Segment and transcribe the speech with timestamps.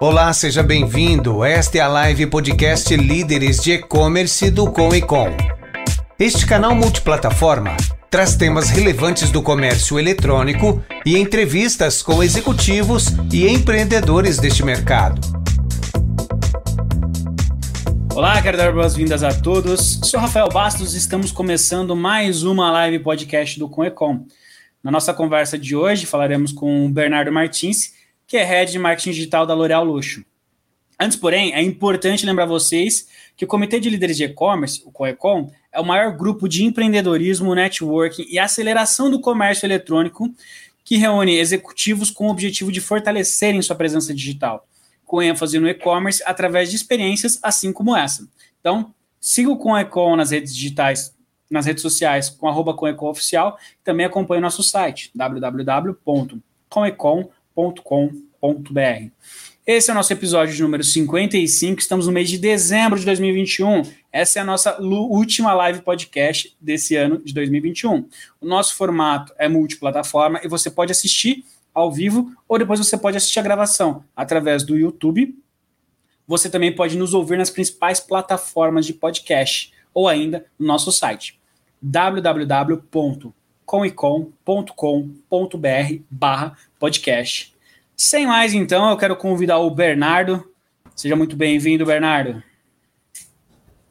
[0.00, 1.44] Olá, seja bem-vindo.
[1.44, 5.26] Esta é a live podcast Líderes de E-Commerce do Com e Com.
[6.16, 7.76] Este canal multiplataforma
[8.08, 15.20] traz temas relevantes do comércio eletrônico e entrevistas com executivos e empreendedores deste mercado.
[18.14, 19.98] Olá, quero dar boas-vindas a todos.
[20.04, 24.24] Sou Rafael Bastos e estamos começando mais uma live podcast do Com e Com.
[24.80, 27.97] Na nossa conversa de hoje falaremos com o Bernardo Martins,
[28.28, 30.22] que é Head de Marketing Digital da L'Oréal Luxo.
[31.00, 35.50] Antes, porém, é importante lembrar vocês que o Comitê de Líderes de E-Commerce, o COECOM,
[35.72, 40.30] é o maior grupo de empreendedorismo, networking e aceleração do comércio eletrônico
[40.84, 44.68] que reúne executivos com o objetivo de fortalecerem sua presença digital,
[45.06, 48.28] com ênfase no e-commerce através de experiências assim como essa.
[48.60, 51.14] Então, siga o COECOM nas redes digitais,
[51.50, 59.10] nas redes sociais, com arroba COECOM Oficial, e também acompanhe nosso site, www.coecom.com www.cafeinacultura.com.br.
[59.66, 61.80] Esse é o nosso episódio número 55.
[61.80, 63.82] Estamos no mês de dezembro de 2021.
[64.10, 68.08] Essa é a nossa última live podcast desse ano de 2021.
[68.40, 73.16] O nosso formato é multiplataforma e você pode assistir ao vivo ou depois você pode
[73.16, 75.36] assistir a gravação através do YouTube.
[76.26, 81.38] Você também pode nos ouvir nas principais plataformas de podcast ou ainda no nosso site
[81.82, 83.34] www
[83.68, 87.54] comicom.com.br barra podcast.
[87.96, 90.48] Sem mais, então, eu quero convidar o Bernardo.
[90.94, 92.42] Seja muito bem-vindo, Bernardo.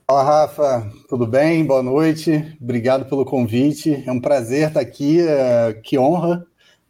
[0.09, 0.91] Fala, Rafa.
[1.09, 1.65] Tudo bem?
[1.65, 2.55] Boa noite.
[2.61, 4.03] Obrigado pelo convite.
[4.05, 5.19] É um prazer estar aqui.
[5.19, 6.45] É, que honra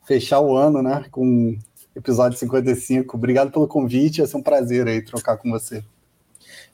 [0.06, 1.06] fechar o ano, né?
[1.10, 1.58] Com
[1.96, 3.18] episódio 55.
[3.18, 4.20] Obrigado pelo convite.
[4.20, 5.84] Vai ser um prazer aí trocar com você.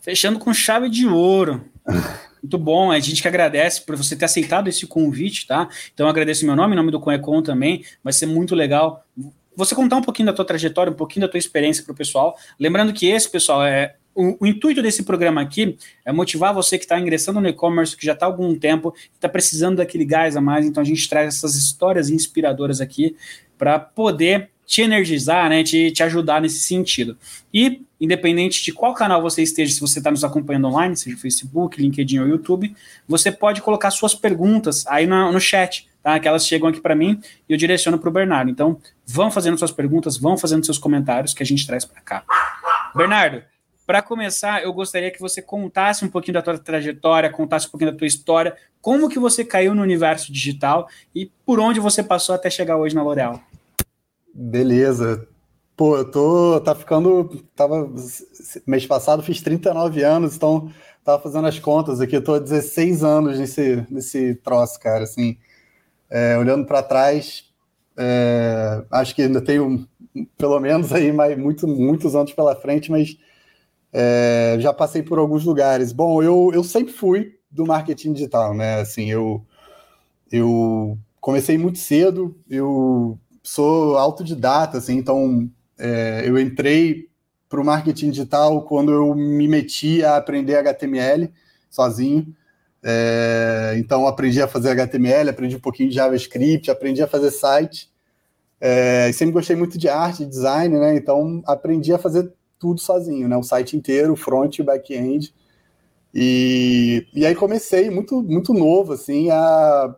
[0.01, 1.63] Fechando com chave de ouro.
[2.44, 5.69] Muito bom, a gente que agradece por você ter aceitado esse convite, tá?
[5.94, 9.05] Então agradeço meu nome, nome do Conecon também, vai ser muito legal
[9.55, 12.35] você contar um pouquinho da tua trajetória, um pouquinho da tua experiência para o pessoal.
[12.59, 16.85] Lembrando que esse, pessoal, é o, o, intuito desse programa aqui é motivar você que
[16.85, 20.41] está ingressando no e-commerce, que já está há algum tempo, está precisando daquele gás a
[20.41, 20.66] mais.
[20.66, 23.16] Então a gente traz essas histórias inspiradoras aqui
[23.57, 27.18] para poder te energizar, né, te, te ajudar nesse sentido.
[27.53, 31.81] E, independente de qual canal você esteja, se você está nos acompanhando online, seja Facebook,
[31.81, 32.75] LinkedIn ou YouTube,
[33.07, 36.19] você pode colocar suas perguntas aí no, no chat, tá?
[36.19, 38.50] Que elas chegam aqui para mim e eu direciono para o Bernardo.
[38.50, 42.23] Então, vão fazendo suas perguntas, vão fazendo seus comentários que a gente traz para cá.
[42.96, 43.44] Bernardo,
[43.85, 47.91] para começar, eu gostaria que você contasse um pouquinho da tua trajetória, contasse um pouquinho
[47.91, 52.34] da tua história, como que você caiu no universo digital e por onde você passou
[52.34, 53.44] até chegar hoje na L'Oréal.
[54.33, 55.27] Beleza.
[55.75, 56.59] Pô, eu tô.
[56.61, 57.29] Tá ficando.
[57.55, 57.89] Tava.
[58.67, 60.71] Mês passado fiz 39 anos, então
[61.03, 62.16] tava fazendo as contas aqui.
[62.16, 65.03] Eu tô há 16 anos nesse, nesse troço, cara.
[65.03, 65.38] Assim,
[66.09, 67.45] é, olhando para trás,
[67.97, 69.88] é, acho que ainda tenho
[70.38, 73.17] pelo menos aí mais, muito, muitos anos pela frente, mas
[73.93, 75.91] é, já passei por alguns lugares.
[75.91, 78.81] Bom, eu, eu sempre fui do marketing digital, né?
[78.81, 79.45] Assim, eu,
[80.31, 87.09] eu comecei muito cedo, eu sou autodidata, assim, então é, eu entrei
[87.49, 91.31] para o marketing digital quando eu me meti a aprender HTML
[91.69, 92.33] sozinho.
[92.81, 97.91] É, então aprendi a fazer HTML, aprendi um pouquinho de JavaScript, aprendi a fazer site.
[98.59, 100.95] É, sempre gostei muito de arte, design, né?
[100.95, 103.37] Então aprendi a fazer tudo sozinho, né?
[103.37, 105.33] O site inteiro, front e back-end.
[106.13, 109.95] E, e aí comecei muito muito novo assim a,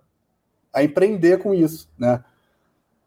[0.74, 2.24] a empreender com isso, né?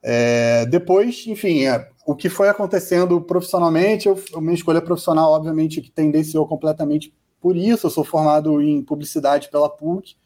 [0.03, 5.91] É, depois, enfim, é, o que foi acontecendo profissionalmente, eu, minha escolha profissional, obviamente, que
[5.91, 7.87] tendenciou completamente por isso.
[7.87, 10.17] Eu sou formado em publicidade pela PUC,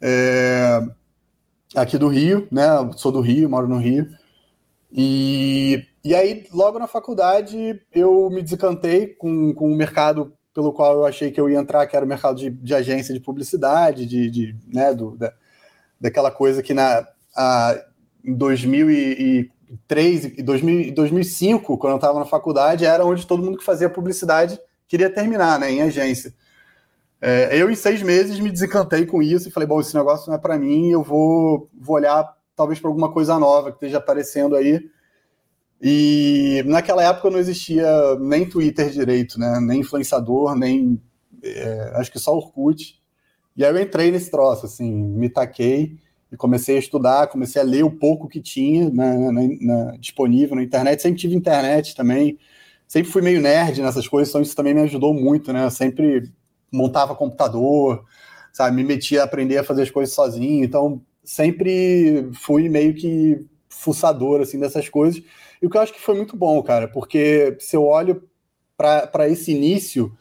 [0.00, 0.80] é,
[1.74, 2.64] aqui do Rio, né?
[2.96, 4.08] Sou do Rio, moro no Rio.
[4.92, 10.94] E, e aí, logo na faculdade, eu me desencantei com, com o mercado pelo qual
[10.98, 14.06] eu achei que eu ia entrar, que era o mercado de, de agência de publicidade,
[14.06, 15.34] de, de né, do, da,
[16.00, 17.76] daquela coisa que na, a,
[18.24, 20.42] em 2003 e
[20.92, 25.58] 2005, quando eu estava na faculdade, era onde todo mundo que fazia publicidade queria terminar,
[25.58, 26.34] né, em agência.
[27.20, 30.36] É, eu, em seis meses, me desencantei com isso e falei: bom, esse negócio não
[30.36, 34.56] é para mim, eu vou, vou olhar talvez para alguma coisa nova que esteja aparecendo
[34.56, 34.80] aí.
[35.80, 37.86] E naquela época não existia
[38.20, 39.58] nem Twitter direito, né?
[39.60, 41.00] nem influenciador, nem.
[41.42, 43.02] É, acho que só Orkut.
[43.56, 45.98] E aí eu entrei nesse troço, assim, me taquei
[46.34, 50.56] e comecei a estudar, comecei a ler o pouco que tinha na, na, na, disponível
[50.56, 51.00] na internet.
[51.00, 52.36] Sempre tive internet também,
[52.88, 55.64] sempre fui meio nerd nessas coisas, então isso também me ajudou muito, né?
[55.64, 56.30] Eu sempre
[56.72, 58.04] montava computador,
[58.52, 58.74] sabe?
[58.76, 64.40] Me metia a aprender a fazer as coisas sozinho, então sempre fui meio que fuçador
[64.40, 65.22] assim dessas coisas.
[65.62, 68.28] E o que eu acho que foi muito bom, cara, porque se eu olho
[68.76, 70.12] para esse início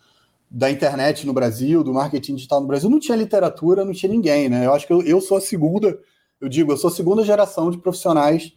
[0.56, 4.48] da internet no Brasil, do marketing digital no Brasil, não tinha literatura, não tinha ninguém,
[4.48, 4.68] né?
[4.68, 5.98] Eu acho que eu, eu sou a segunda,
[6.40, 8.54] eu digo, eu sou a segunda geração de profissionais.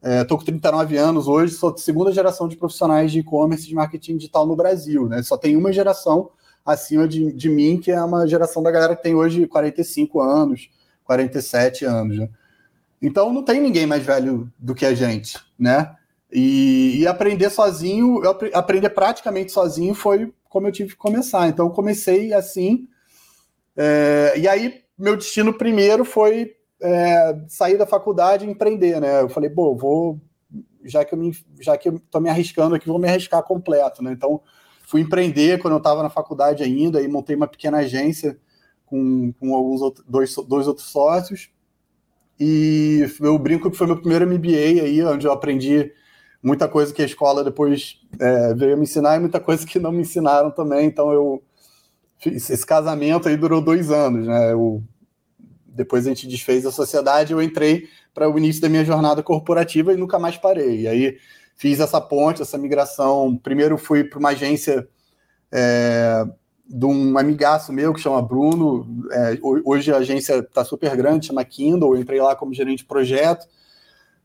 [0.00, 3.74] Estou é, com 39 anos hoje, sou a segunda geração de profissionais de e-commerce de
[3.74, 5.24] marketing digital no Brasil, né?
[5.24, 6.30] Só tem uma geração
[6.64, 10.70] acima de, de mim, que é uma geração da galera que tem hoje 45 anos,
[11.02, 12.28] 47 anos, né?
[13.02, 15.96] Então não tem ninguém mais velho do que a gente, né?
[16.34, 21.48] E, e aprender sozinho, eu aprender praticamente sozinho foi como eu tive que começar.
[21.48, 22.88] Então comecei assim.
[23.76, 29.22] É, e aí meu destino primeiro foi é, sair da faculdade e empreender, né?
[29.22, 30.20] Eu falei, pô, vou
[30.84, 34.02] já que eu me, já que eu tô me arriscando aqui, vou me arriscar completo,
[34.02, 34.12] né?
[34.12, 34.40] Então
[34.82, 38.36] fui empreender quando eu estava na faculdade ainda e montei uma pequena agência
[38.84, 41.48] com, com alguns dois, dois outros sócios
[42.38, 45.92] e eu brinco que foi meu primeiro MBA aí, onde eu aprendi
[46.44, 49.90] muita coisa que a escola depois é, veio me ensinar e muita coisa que não
[49.90, 50.86] me ensinaram também.
[50.86, 51.42] Então eu
[52.26, 54.52] esse casamento aí durou dois anos, né?
[54.52, 54.82] Eu,
[55.66, 59.92] depois a gente desfez a sociedade, eu entrei para o início da minha jornada corporativa
[59.92, 60.82] e nunca mais parei.
[60.82, 61.18] E aí
[61.56, 63.36] fiz essa ponte, essa migração.
[63.36, 64.88] Primeiro fui para uma agência
[65.50, 66.24] é,
[66.66, 69.04] de um amigaço meu que chama Bruno.
[69.10, 71.94] É, hoje a agência está super grande, chama Kindle.
[71.94, 73.46] Eu entrei lá como gerente de projeto.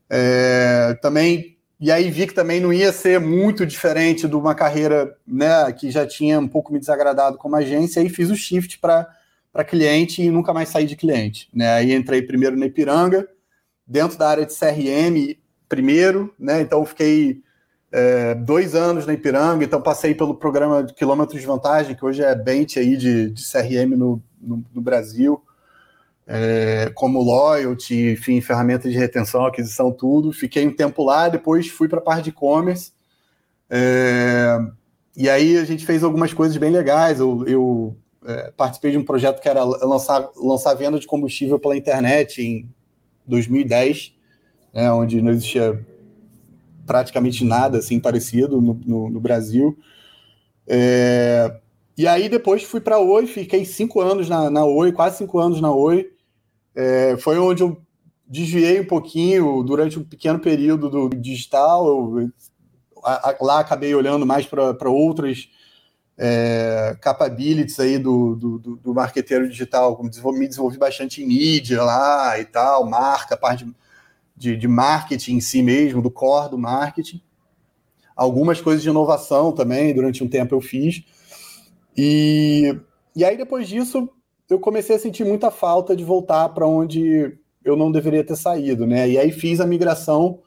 [0.08, 5.16] É, também e aí vi que também não ia ser muito diferente de uma carreira
[5.26, 9.64] né, que já tinha um pouco me desagradado como agência, e fiz o shift para
[9.66, 11.48] cliente e nunca mais saí de cliente.
[11.54, 11.72] Né?
[11.72, 13.26] Aí entrei primeiro na Ipiranga,
[13.86, 16.60] dentro da área de CRM primeiro, né?
[16.60, 17.40] então fiquei
[17.90, 22.22] é, dois anos na Ipiranga, então passei pelo programa de quilômetros de vantagem, que hoje
[22.22, 25.42] é bench aí de, de CRM no, no, no Brasil,
[26.32, 30.32] é, como loyalty, enfim, ferramentas de retenção, aquisição, tudo.
[30.32, 32.92] Fiquei um tempo lá, depois fui para a parte de e-commerce.
[33.68, 34.56] É,
[35.16, 37.18] e aí a gente fez algumas coisas bem legais.
[37.18, 41.76] Eu, eu é, participei de um projeto que era lançar, lançar venda de combustível pela
[41.76, 42.68] internet em
[43.26, 44.14] 2010,
[44.72, 45.84] né, onde não existia
[46.86, 49.76] praticamente nada assim parecido no, no, no Brasil.
[50.64, 51.56] É,
[51.98, 55.40] e aí depois fui para a Oi, fiquei cinco anos na, na Oi, quase cinco
[55.40, 56.08] anos na Oi.
[56.80, 57.78] É, foi onde eu
[58.26, 61.86] desviei um pouquinho durante um pequeno período do digital.
[61.86, 62.30] Eu,
[63.04, 65.50] a, a, lá acabei olhando mais para outras
[66.16, 70.02] é, capabilities aí do, do, do, do marqueteiro digital.
[70.02, 73.70] Me desenvolvi bastante em mídia lá e tal, marca, parte
[74.34, 77.20] de, de marketing em si mesmo, do core do marketing.
[78.16, 81.04] Algumas coisas de inovação também, durante um tempo eu fiz.
[81.94, 82.74] E,
[83.14, 84.08] e aí, depois disso,
[84.50, 88.86] eu comecei a sentir muita falta de voltar para onde eu não deveria ter saído,
[88.86, 89.08] né?
[89.08, 90.40] E aí fiz a migração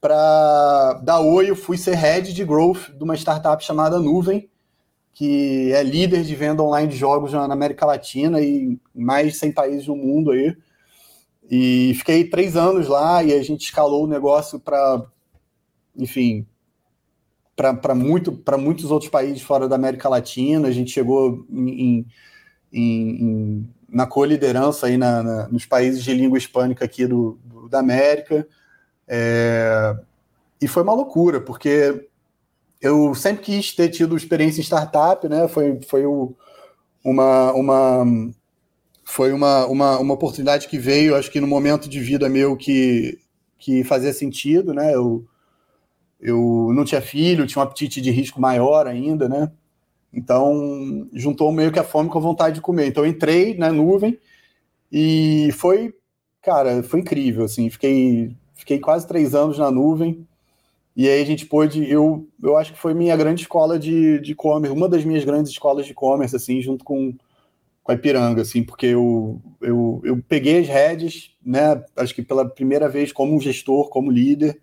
[0.00, 4.48] para da Oi, eu fui ser head de growth de uma startup chamada Nuvem,
[5.12, 9.52] que é líder de venda online de jogos na América Latina e mais de 100
[9.52, 10.56] países no mundo aí.
[11.50, 15.04] E fiquei três anos lá e a gente escalou o negócio para,
[15.96, 16.46] enfim,
[17.54, 20.68] para muito, muitos outros países fora da América Latina.
[20.68, 22.06] A gente chegou em, em,
[22.72, 27.78] em na co-liderança aí na, na, nos países de língua hispânica aqui do, do da
[27.78, 28.46] América.
[29.08, 29.96] É,
[30.60, 32.08] e foi uma loucura, porque
[32.80, 35.48] eu sempre quis ter tido experiência em startup, né?
[35.48, 36.34] Foi, foi o,
[37.04, 38.04] uma, uma
[39.04, 43.18] foi uma, uma, uma oportunidade que veio, acho que no momento de vida meu que,
[43.56, 44.94] que fazia sentido, né?
[44.94, 45.24] Eu,
[46.20, 49.50] eu não tinha filho, tinha um apetite de risco maior ainda, né?
[50.16, 52.86] Então, juntou meio que a fome com a vontade de comer.
[52.86, 54.18] Então, entrei na nuvem
[54.90, 55.94] e foi,
[56.40, 57.68] cara, foi incrível, assim.
[57.68, 60.26] Fiquei, fiquei quase três anos na nuvem.
[60.96, 64.74] E aí a gente pôde, eu, eu acho que foi minha grande escola de e-commerce,
[64.74, 67.14] uma das minhas grandes escolas de e-commerce, assim, junto com,
[67.84, 72.48] com a Ipiranga, assim, porque eu, eu, eu peguei as redes, né, acho que pela
[72.48, 74.58] primeira vez como gestor, como líder,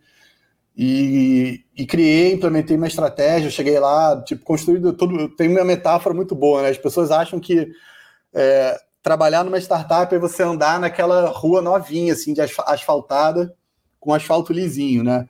[0.76, 6.36] e, e criei, implementei uma estratégia, cheguei lá, tipo, construído tudo, tem uma metáfora muito
[6.36, 7.68] boa, né, as pessoas acham que
[8.34, 13.56] é, trabalhar numa startup é você andar naquela rua novinha, assim, de asfaltada,
[14.00, 15.28] com asfalto lisinho, né,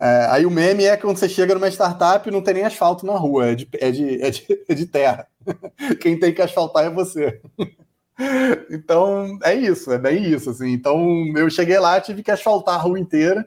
[0.00, 3.04] é, aí o meme é quando você chega numa startup e não tem nem asfalto
[3.04, 5.26] na rua, é de, é de, é de, é de terra.
[6.00, 7.38] Quem tem que asfaltar é você.
[8.70, 10.48] então, é isso, é bem isso.
[10.48, 10.72] Assim.
[10.72, 13.46] Então, eu cheguei lá, tive que asfaltar a rua inteira,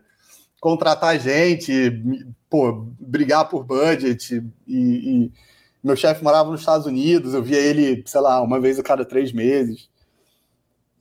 [0.64, 2.02] contratar gente,
[2.50, 4.42] pô, brigar por budget.
[4.66, 5.32] E, e
[5.84, 9.04] meu chefe morava nos Estados Unidos, eu via ele, sei lá, uma vez a cada
[9.04, 9.90] três meses.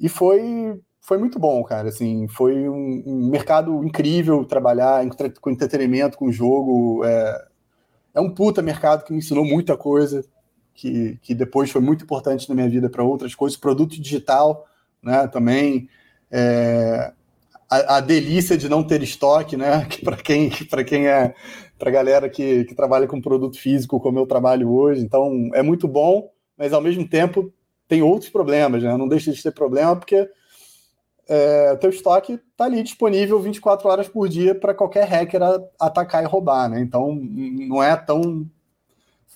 [0.01, 1.91] E foi foi muito bom, cara.
[1.91, 5.05] Assim, foi um, um mercado incrível trabalhar
[5.41, 7.05] com entretenimento, com jogo.
[7.05, 7.47] É,
[8.15, 10.25] é um puta mercado que me ensinou muita coisa,
[10.75, 13.57] que, que depois foi muito importante na minha vida para outras coisas.
[13.57, 14.67] Produto digital,
[15.01, 15.29] né?
[15.29, 15.89] Também.
[16.33, 17.13] É,
[17.73, 19.87] a, a, delícia de não ter estoque, né?
[19.89, 21.35] Que para quem, para quem é,
[21.79, 25.89] para galera que, que trabalha com produto físico, como eu trabalho hoje, então é muito
[25.89, 27.53] bom, mas ao mesmo tempo
[27.89, 28.95] tem outros problemas, né?
[28.97, 30.29] Não deixa de ter problema porque
[31.27, 35.41] é, teu estoque está ali disponível 24 horas por dia para qualquer hacker
[35.81, 36.81] atacar e roubar, né?
[36.81, 38.47] Então não é tão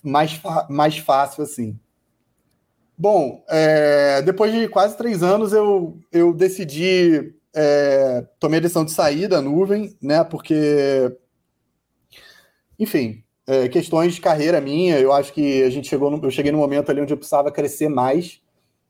[0.03, 0.39] mais,
[0.69, 1.77] mais fácil assim.
[2.95, 8.91] Bom, é, depois de quase três anos eu, eu decidi, é, tomei a decisão de
[8.91, 10.23] sair da nuvem, né?
[10.23, 11.11] Porque,
[12.77, 16.51] enfim, é, questões de carreira minha, eu acho que a gente chegou, no, eu cheguei
[16.51, 18.39] no momento ali onde eu precisava crescer mais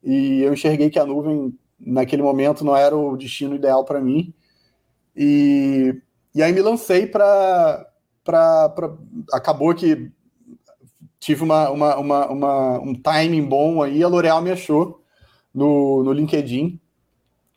[0.04, 4.34] e eu enxerguei que a nuvem naquele momento não era o destino ideal para mim.
[5.16, 5.96] E,
[6.36, 7.90] e aí me lancei para.
[9.32, 10.12] Acabou que
[11.22, 15.02] tive uma, uma, uma, uma, um timing bom aí, a L'Oréal me achou
[15.54, 16.80] no, no LinkedIn.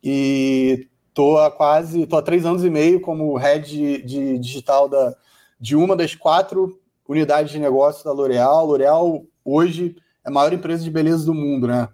[0.03, 4.89] E tô há quase, tô há três anos e meio como head de, de digital
[4.89, 5.15] da,
[5.59, 8.67] de uma das quatro unidades de negócio da L'Oréal.
[8.67, 11.89] L'Oréal hoje é a maior empresa de beleza do mundo, né?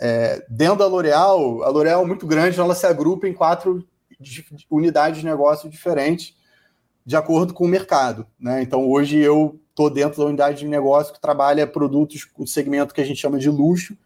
[0.00, 3.84] É, dentro da L'Oréal, a L'Oréal é muito grande, ela se agrupa em quatro
[4.70, 6.36] unidades de negócio diferentes,
[7.04, 8.26] de acordo com o mercado.
[8.38, 8.62] Né?
[8.62, 13.00] Então, hoje eu estou dentro da unidade de negócio que trabalha produtos com segmento que
[13.00, 13.96] a gente chama de luxo,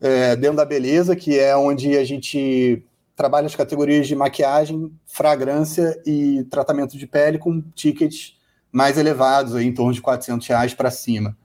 [0.00, 2.82] é, dentro da beleza, que é onde a gente
[3.20, 8.34] trabalha as categorias de maquiagem, fragrância e tratamento de pele com tickets
[8.72, 11.36] mais elevados, aí, em torno de 400 reais para cima.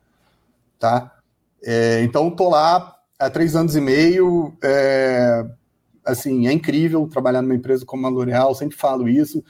[0.80, 1.12] Tá?
[1.62, 4.56] É, então, estou lá há três anos e meio.
[4.64, 5.46] É,
[6.06, 9.44] assim, é incrível trabalhar numa empresa como a L'Oréal, sempre falo isso.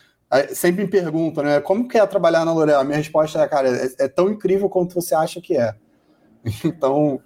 [0.49, 1.61] Sempre me perguntam, né?
[1.61, 2.83] Como que é trabalhar na L'Oréal?
[2.83, 5.75] Minha resposta é, cara, é, é, tão incrível quanto você acha que é.
[6.65, 7.21] Então,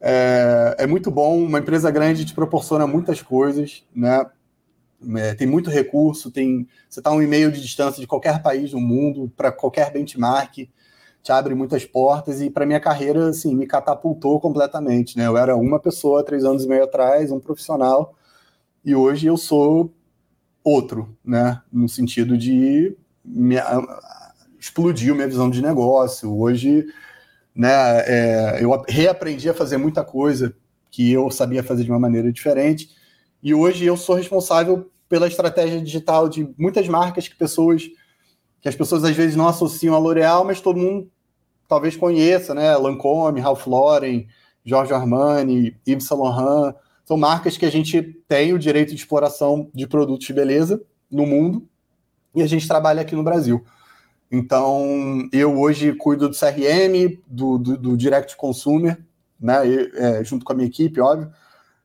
[0.00, 1.38] é, é, muito bom.
[1.38, 4.26] Uma empresa grande te proporciona muitas coisas, né?
[5.16, 8.80] É, tem muito recurso, tem você está um e-mail de distância de qualquer país do
[8.80, 10.68] mundo para qualquer benchmark
[11.22, 15.26] te abre muitas portas e para minha carreira assim me catapultou completamente né?
[15.26, 18.14] Eu era uma pessoa três anos e meio atrás um profissional
[18.84, 19.90] e hoje eu sou
[20.62, 21.62] outro né?
[21.72, 23.56] No sentido de me,
[24.58, 26.38] explodiu minha visão de negócio.
[26.38, 26.86] Hoje
[27.54, 27.70] né
[28.06, 30.54] é, eu reaprendi a fazer muita coisa
[30.90, 32.99] que eu sabia fazer de uma maneira diferente
[33.42, 37.88] e hoje eu sou responsável pela estratégia digital de muitas marcas que pessoas
[38.60, 41.10] que as pessoas às vezes não associam a L'Oréal, mas todo mundo
[41.66, 42.76] talvez conheça, né?
[42.76, 44.26] Lancôme, Ralph Lauren,
[44.64, 49.70] Giorgio Armani, Yves Saint Laurent, são marcas que a gente tem o direito de exploração
[49.74, 51.66] de produtos de beleza no mundo
[52.34, 53.64] e a gente trabalha aqui no Brasil.
[54.30, 58.96] Então, eu hoje cuido do CRM, do, do, do Direct Consumer,
[59.40, 59.60] né,
[59.94, 61.32] é, junto com a minha equipe, óbvio.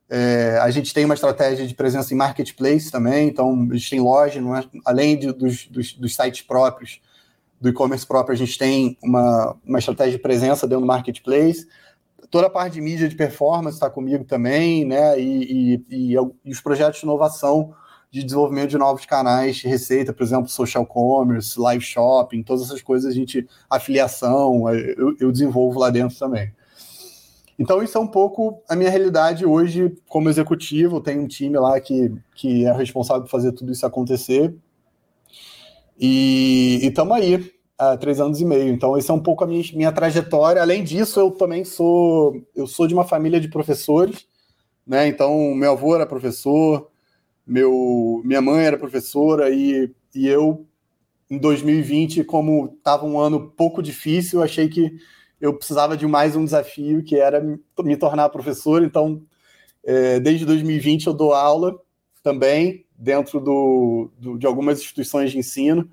[0.09, 3.99] É, a gente tem uma estratégia de presença em marketplace também, então a gente tem
[3.99, 4.79] loja, é?
[4.85, 7.01] além de, dos, dos, dos, sites próprios,
[7.59, 11.67] do e-commerce próprio, a gente tem uma, uma estratégia de presença dentro do marketplace.
[12.29, 15.19] Toda a parte de mídia de performance está comigo também, né?
[15.19, 17.73] E, e, e, e, os projetos de inovação
[18.11, 22.81] de desenvolvimento de novos canais de receita, por exemplo, social commerce, live shopping, todas essas
[22.81, 26.53] coisas, a gente, afiliação, eu, eu desenvolvo lá dentro também.
[27.57, 30.99] Então, isso é um pouco a minha realidade hoje como executivo.
[30.99, 34.53] Tem um time lá que, que é responsável por fazer tudo isso acontecer.
[35.97, 38.73] E estamos aí há três anos e meio.
[38.73, 40.61] Então, essa é um pouco a minha, minha trajetória.
[40.61, 44.27] Além disso, eu também sou eu sou de uma família de professores,
[44.85, 45.07] né?
[45.07, 46.89] Então, meu avô era professor,
[47.47, 50.65] meu minha mãe era professora e, e eu
[51.29, 54.91] em 2020, como estava um ano pouco difícil, achei que
[55.45, 58.83] eu precisava de mais um desafio, que era me tornar professor.
[58.83, 59.21] Então,
[59.83, 61.79] é, desde 2020 eu dou aula
[62.23, 65.89] também dentro do, do de algumas instituições de ensino.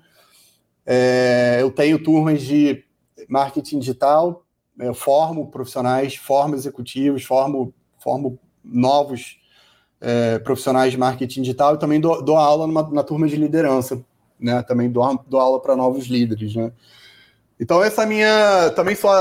[0.85, 2.83] É, eu tenho turmas de
[3.29, 4.43] marketing digital,
[4.79, 9.39] eu é, formo profissionais, formo executivos, formo, formo novos
[10.01, 14.03] é, profissionais de marketing digital e também dou, dou aula numa, na turma de liderança,
[14.39, 14.63] né?
[14.63, 16.73] Também dou, dou aula para novos líderes, né?
[17.59, 19.11] Então essa minha também só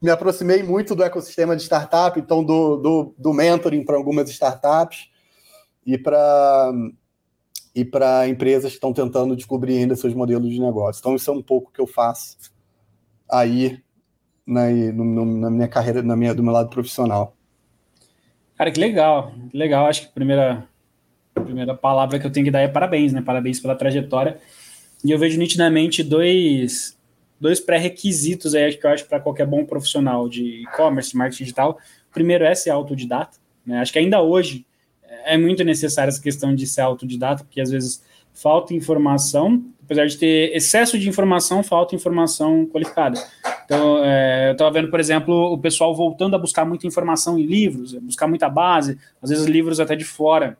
[0.00, 5.10] me aproximei muito do ecossistema de startup, então do, do, do mentoring para algumas startups
[5.84, 6.72] e para
[7.78, 10.98] e para empresas que estão tentando descobrir ainda seus modelos de negócio.
[10.98, 12.36] Então, isso é um pouco que eu faço
[13.30, 13.80] aí
[14.44, 17.36] na, no, na minha carreira, na minha, do meu lado profissional.
[18.56, 19.86] Cara, que legal, legal.
[19.86, 20.66] Acho que a primeira,
[21.34, 23.22] primeira palavra que eu tenho que dar é parabéns, né?
[23.22, 24.40] Parabéns pela trajetória.
[25.04, 26.97] E eu vejo nitidamente dois,
[27.40, 31.78] dois pré-requisitos aí que eu acho para qualquer bom profissional de e-commerce, marketing digital.
[32.10, 33.38] O primeiro é ser autodidata.
[33.64, 33.78] Né?
[33.80, 34.66] Acho que ainda hoje
[35.24, 38.02] é muito necessária essa questão de ser autodidata, porque às vezes
[38.32, 43.20] falta informação, apesar de ter excesso de informação, falta informação qualificada.
[43.64, 47.42] Então, é, eu estava vendo, por exemplo, o pessoal voltando a buscar muita informação em
[47.42, 50.56] livros, buscar muita base, às vezes livros até de fora,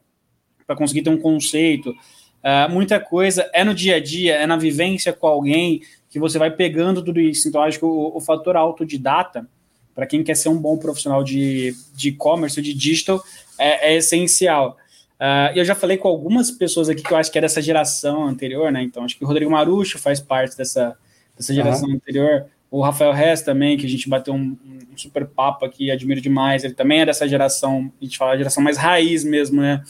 [0.66, 1.90] para conseguir ter um conceito.
[1.90, 6.38] Uh, muita coisa é no dia a dia, é na vivência com alguém que você
[6.38, 7.48] vai pegando tudo isso.
[7.48, 9.46] Então, acho que o, o fator autodidata,
[9.94, 13.22] para quem quer ser um bom profissional de e-commerce, de, de digital,
[13.58, 14.76] é, é essencial.
[15.18, 18.24] Uh, eu já falei com algumas pessoas aqui que eu acho que é dessa geração
[18.24, 18.82] anterior, né?
[18.82, 20.96] Então, acho que o Rodrigo Marucho faz parte dessa,
[21.36, 21.96] dessa geração uhum.
[21.96, 22.46] anterior.
[22.70, 26.62] O Rafael Hess também, que a gente bateu um, um, super papo aqui, admiro demais.
[26.62, 29.82] Ele também é dessa geração, a gente fala geração mais raiz mesmo, né?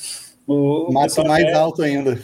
[0.47, 2.19] O, Mato mais é, alto ainda.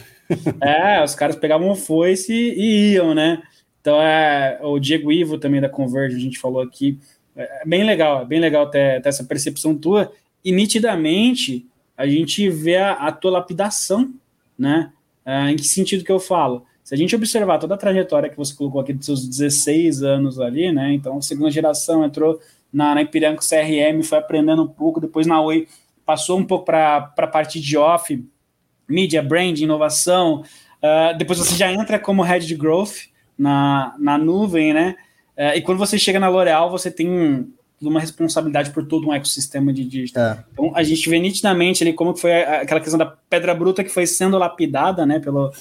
[0.59, 3.43] É, os caras pegavam o foice e, e iam, né?
[3.85, 6.97] Então, é, o Diego Ivo também da Converge, a gente falou aqui.
[7.35, 10.11] É bem legal, é bem legal ter, ter essa percepção tua.
[10.43, 14.11] E nitidamente a gente vê a, a tua lapidação,
[14.57, 14.91] né?
[15.23, 16.65] É, em que sentido que eu falo?
[16.83, 20.39] Se a gente observar toda a trajetória que você colocou aqui dos seus 16 anos
[20.39, 20.91] ali, né?
[20.91, 22.39] Então, segunda geração entrou
[22.73, 25.67] na, na Ipiranga CRM, foi aprendendo um pouco, depois na Oi
[26.03, 28.19] passou um pouco para a parte de off,
[28.89, 30.41] mídia, brand, inovação.
[30.81, 34.95] Uh, depois você já entra como head de growth na, na nuvem, né?
[35.37, 37.47] Uh, e quando você chega na L'Oréal, você tem
[37.81, 40.23] uma responsabilidade por todo um ecossistema de digital.
[40.23, 40.43] É.
[40.53, 44.07] Então a gente vê nitidamente ali como foi aquela questão da pedra bruta que foi
[44.07, 45.51] sendo lapidada, né, pelo,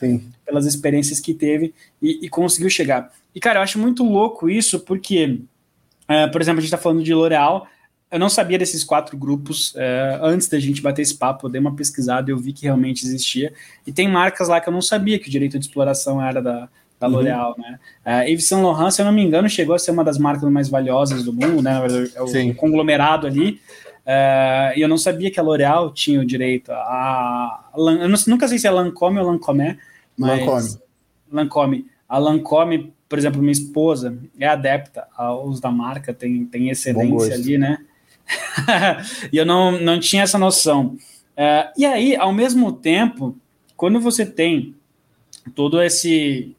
[0.44, 3.10] pelas experiências que teve e, e, conseguiu chegar.
[3.34, 5.40] E cara, eu acho muito louco isso porque,
[6.08, 7.66] é, por exemplo, a gente está falando de L'Oréal,
[8.10, 11.60] eu não sabia desses quatro grupos é, antes da gente bater esse papo, eu dei
[11.60, 13.52] uma pesquisada e eu vi que realmente existia.
[13.84, 16.68] E tem marcas lá que eu não sabia que o direito de exploração era da,
[16.98, 17.14] da uhum.
[17.14, 17.78] L'Oréal, né?
[18.04, 20.50] A Yves Saint Laurent, se eu não me engano, chegou a ser uma das marcas
[20.50, 21.80] mais valiosas do mundo, né?
[22.14, 22.54] É o Sim.
[22.54, 23.60] conglomerado ali.
[24.04, 28.58] Uh, e eu não sabia que a L'Oréal tinha o direito a, eu nunca sei
[28.58, 29.78] se é Lancome ou Lancome,
[30.16, 30.78] mas Lancome.
[31.32, 31.86] Lancome.
[32.06, 37.34] A Lancome, por exemplo, minha esposa é adepta ao uso da marca, tem, tem excelência
[37.34, 37.78] ali, né?
[39.32, 40.96] e eu não, não tinha essa noção.
[41.36, 43.34] Uh, e aí, ao mesmo tempo,
[43.74, 44.74] quando você tem
[45.54, 46.54] todo esse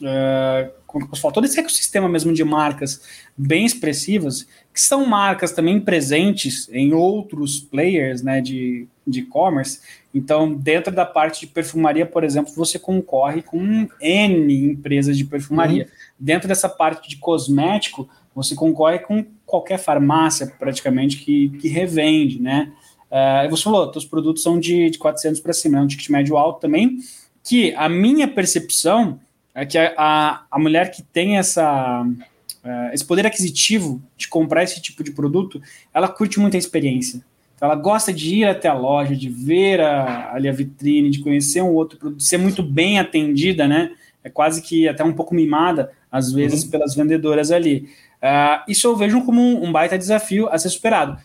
[0.00, 3.02] uh, como eu posso falar, todo esse ecossistema mesmo de marcas
[3.36, 9.80] bem expressivas, que são marcas também presentes em outros players né, de e-commerce.
[10.14, 15.84] Então, dentro da parte de perfumaria, por exemplo, você concorre com N empresas de perfumaria.
[15.84, 15.90] Uhum.
[16.18, 22.72] Dentro dessa parte de cosmético, você concorre com qualquer farmácia, praticamente, que, que revende, né?
[23.10, 26.36] Uh, você falou, os produtos são de, de 400 para cima, é um ticket médio
[26.36, 26.98] alto também,
[27.42, 29.18] que a minha percepção
[29.58, 34.80] é que a, a mulher que tem essa, uh, esse poder aquisitivo de comprar esse
[34.80, 35.60] tipo de produto,
[35.92, 37.24] ela curte muito a experiência.
[37.56, 41.18] Então, ela gosta de ir até a loja, de ver a, ali a vitrine, de
[41.18, 43.90] conhecer um outro produto, ser muito bem atendida, né?
[44.22, 46.70] É quase que até um pouco mimada, às vezes, uhum.
[46.70, 47.88] pelas vendedoras ali.
[48.22, 51.20] Uh, isso eu vejo como um, um baita desafio a ser superado.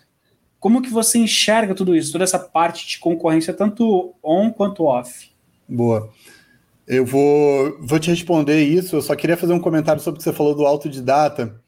[0.60, 5.30] Como que você enxerga tudo isso, toda essa parte de concorrência, tanto on quanto off?
[5.70, 6.10] Boa.
[6.88, 8.96] Eu vou, vou te responder isso.
[8.96, 11.60] Eu só queria fazer um comentário sobre o que você falou do autodidata.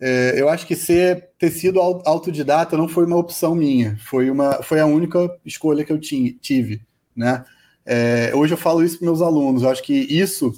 [0.00, 4.62] É, eu acho que ser, ter sido autodidata não foi uma opção minha, foi, uma,
[4.62, 6.82] foi a única escolha que eu tinha, tive.
[7.14, 7.44] Né?
[7.86, 9.62] É, hoje eu falo isso para meus alunos.
[9.62, 10.52] Eu acho que isso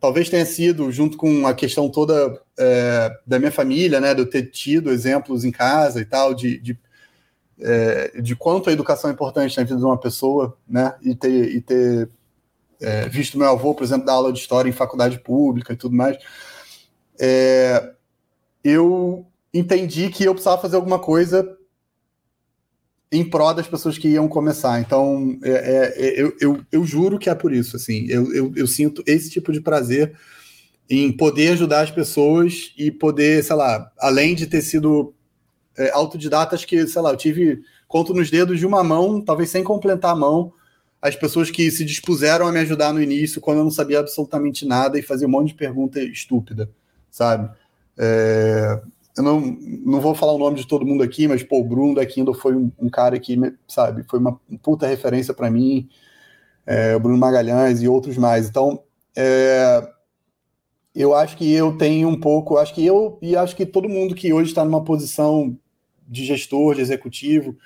[0.00, 4.26] talvez tenha sido, junto com a questão toda é, da minha família, né, de eu
[4.28, 6.78] ter tido exemplos em casa e tal, de, de,
[7.58, 11.54] é, de quanto a educação é importante na vida de uma pessoa, né, e ter,
[11.54, 12.08] e ter
[12.80, 15.94] é, visto meu avô, por exemplo, dar aula de história em faculdade pública e tudo
[15.94, 16.16] mais,
[17.18, 17.92] é,
[18.64, 21.56] eu entendi que eu precisava fazer alguma coisa
[23.12, 24.80] em prol das pessoas que iam começar.
[24.80, 27.76] Então, é, é, é, eu, eu, eu, juro que é por isso.
[27.76, 30.16] Assim, eu, eu, eu, sinto esse tipo de prazer
[30.88, 35.12] em poder ajudar as pessoas e poder, sei lá, além de ter sido
[35.76, 39.50] é, autodidata, acho que, sei lá, eu tive, conto nos dedos de uma mão, talvez
[39.50, 40.52] sem completar a mão,
[41.00, 44.66] as pessoas que se dispuseram a me ajudar no início, quando eu não sabia absolutamente
[44.66, 46.70] nada e fazia um monte de pergunta estúpida,
[47.10, 47.50] sabe?
[47.98, 48.80] É,
[49.16, 51.94] eu não, não vou falar o nome de todo mundo aqui, mas pô, o Bruno
[51.94, 53.36] da Kindle foi um, um cara que,
[53.66, 55.88] sabe, foi uma puta referência para mim,
[56.66, 58.48] é, o Bruno Magalhães e outros mais.
[58.48, 58.82] Então,
[59.16, 59.88] é,
[60.94, 64.14] eu acho que eu tenho um pouco, acho que eu e acho que todo mundo
[64.14, 65.56] que hoje está numa posição
[66.06, 67.56] de gestor, de executivo,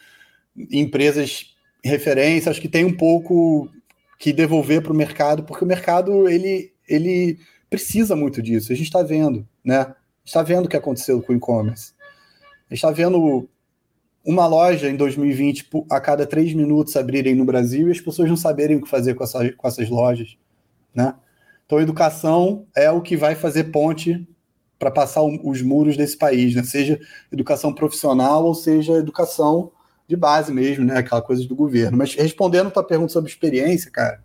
[0.56, 1.53] em empresas
[1.84, 3.70] referência, acho que tem um pouco
[4.18, 8.72] que devolver para o mercado, porque o mercado ele, ele precisa muito disso.
[8.72, 9.94] A gente está vendo, né?
[10.24, 11.92] está vendo o que aconteceu com o e-commerce.
[12.70, 13.48] Está vendo
[14.24, 18.36] uma loja em 2020 a cada três minutos abrirem no Brasil e as pessoas não
[18.36, 20.38] saberem o que fazer com, essa, com essas lojas,
[20.94, 21.14] né?
[21.66, 24.26] Então, educação é o que vai fazer ponte
[24.78, 26.62] para passar os muros desse país, né?
[26.62, 26.98] Seja
[27.30, 29.70] educação profissional ou seja educação
[30.06, 30.98] de base mesmo, né?
[30.98, 31.96] Aquela coisa do governo.
[31.96, 34.22] Mas respondendo a tua pergunta sobre experiência, cara,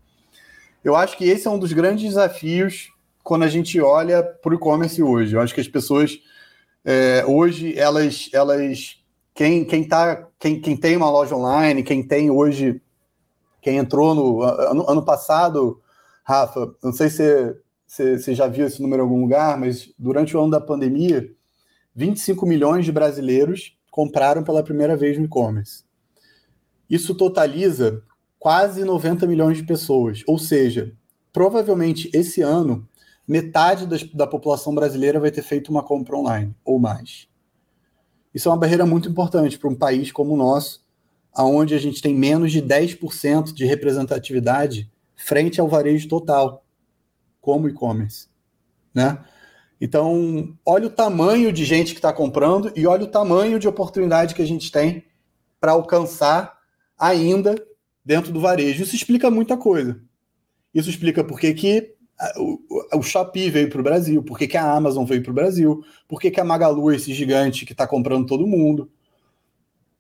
[0.84, 2.90] eu acho que esse é um dos grandes desafios
[3.24, 5.36] quando a gente olha para o e-commerce hoje.
[5.36, 6.20] Eu acho que as pessoas
[6.84, 8.98] é, hoje elas elas
[9.34, 12.82] quem quem tá quem, quem tem uma loja online, quem tem hoje
[13.62, 15.82] quem entrou no ano, ano passado,
[16.24, 20.40] Rafa, não sei se você já viu esse número em algum lugar, mas durante o
[20.40, 21.30] ano da pandemia,
[21.96, 25.84] 25 milhões de brasileiros compraram pela primeira vez no e-commerce.
[26.90, 28.02] Isso totaliza
[28.40, 30.24] quase 90 milhões de pessoas.
[30.26, 30.94] Ou seja,
[31.34, 32.88] provavelmente esse ano,
[33.28, 37.28] metade das, da população brasileira vai ter feito uma compra online ou mais.
[38.34, 40.82] Isso é uma barreira muito importante para um país como o nosso,
[41.38, 46.64] onde a gente tem menos de 10% de representatividade frente ao varejo total,
[47.42, 48.30] como e-commerce.
[48.94, 49.22] Né?
[49.82, 54.36] Então, olha o tamanho de gente que está comprando e olha o tamanho de oportunidade
[54.36, 55.06] que a gente tem
[55.60, 56.58] para alcançar
[56.98, 57.56] ainda
[58.04, 58.84] dentro do varejo.
[58.84, 60.02] Isso explica muita coisa.
[60.74, 61.96] Isso explica por que, que
[62.36, 62.60] o,
[62.98, 65.84] o Shopee veio para o Brasil, por que, que a Amazon veio para o Brasil,
[66.08, 68.92] por que, que a Magalu, esse gigante que está comprando todo mundo.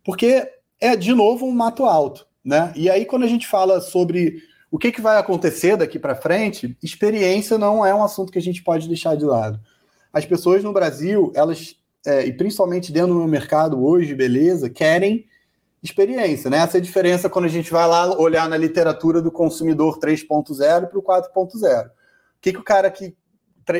[0.04, 0.46] Porque
[0.80, 2.28] é, de novo, um mato alto.
[2.44, 2.74] Né?
[2.76, 6.78] E aí, quando a gente fala sobre o que, que vai acontecer daqui para frente,
[6.82, 9.60] experiência não é um assunto que a gente pode deixar de lado.
[10.12, 15.28] As pessoas no Brasil, elas, é, e principalmente dentro do mercado hoje, beleza, querem
[15.82, 16.58] experiência, né?
[16.58, 20.88] Essa é a diferença quando a gente vai lá olhar na literatura do consumidor 3.0
[20.88, 21.88] para o 4.0.
[21.88, 21.92] O
[22.42, 23.16] que, que o cara que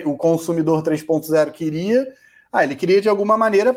[0.06, 2.08] o consumidor 3.0 queria?
[2.52, 3.76] Ah, ele queria de alguma maneira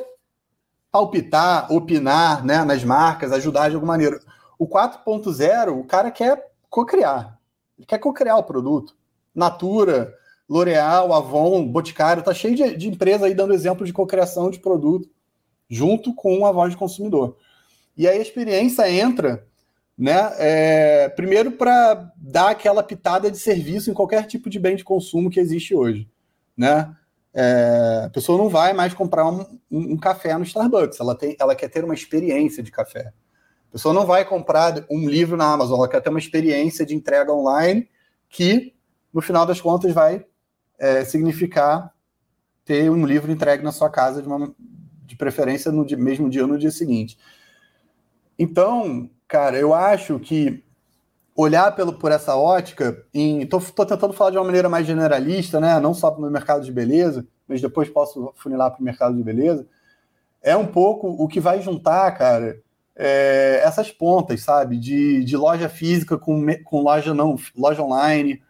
[0.91, 4.21] palpitar, opinar, né, nas marcas, ajudar de alguma maneira.
[4.59, 7.39] O 4.0, o cara quer co-criar.
[7.79, 8.95] Ele quer co-criar o produto.
[9.35, 10.15] Natura,
[10.53, 15.09] L'Oréal, Avon, Boticário, tá cheio de, de empresa aí dando exemplo de co-criação de produto
[15.67, 17.39] junto com a voz do consumidor.
[17.97, 19.47] E aí a experiência entra,
[19.97, 20.31] né?
[20.37, 25.31] É, primeiro para dar aquela pitada de serviço em qualquer tipo de bem de consumo
[25.31, 26.07] que existe hoje,
[26.55, 26.95] né?
[27.33, 31.35] É, a pessoa não vai mais comprar um, um, um, café no Starbucks, ela, tem,
[31.41, 33.11] ela quer ter uma experiência de café.
[33.71, 36.95] A pessoa não vai comprar um livro na Amazon, ela quer ter uma experiência de
[36.95, 37.89] entrega online
[38.29, 38.75] que,
[39.11, 40.27] no final das contas, vai
[40.83, 41.95] é, significar
[42.65, 44.53] ter um livro entregue na sua casa, de, uma,
[45.07, 47.17] de preferência no dia, mesmo dia ou no dia seguinte.
[48.37, 50.65] Então, cara, eu acho que
[51.37, 55.79] olhar pelo, por essa ótica, estou tentando falar de uma maneira mais generalista, né?
[55.79, 59.23] não só para o mercado de beleza, mas depois posso funilar para o mercado de
[59.23, 59.65] beleza,
[60.43, 62.61] é um pouco o que vai juntar, cara,
[62.97, 64.77] é, essas pontas, sabe?
[64.77, 68.43] De, de loja física com, com loja não, loja online,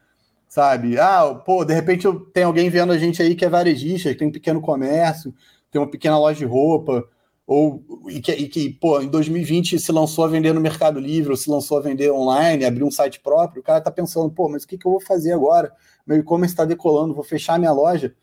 [0.52, 0.98] sabe?
[0.98, 4.28] Ah, pô, de repente tem alguém vendo a gente aí que é varejista, que tem
[4.28, 5.34] um pequeno comércio,
[5.70, 7.08] tem uma pequena loja de roupa,
[7.46, 11.30] ou e que, e que, pô, em 2020 se lançou a vender no Mercado Livre,
[11.30, 14.46] ou se lançou a vender online, abriu um site próprio, o cara tá pensando, pô,
[14.46, 15.72] mas o que, que eu vou fazer agora?
[16.06, 18.14] Meu e-commerce está decolando, vou fechar minha loja.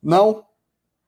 [0.00, 0.44] Não,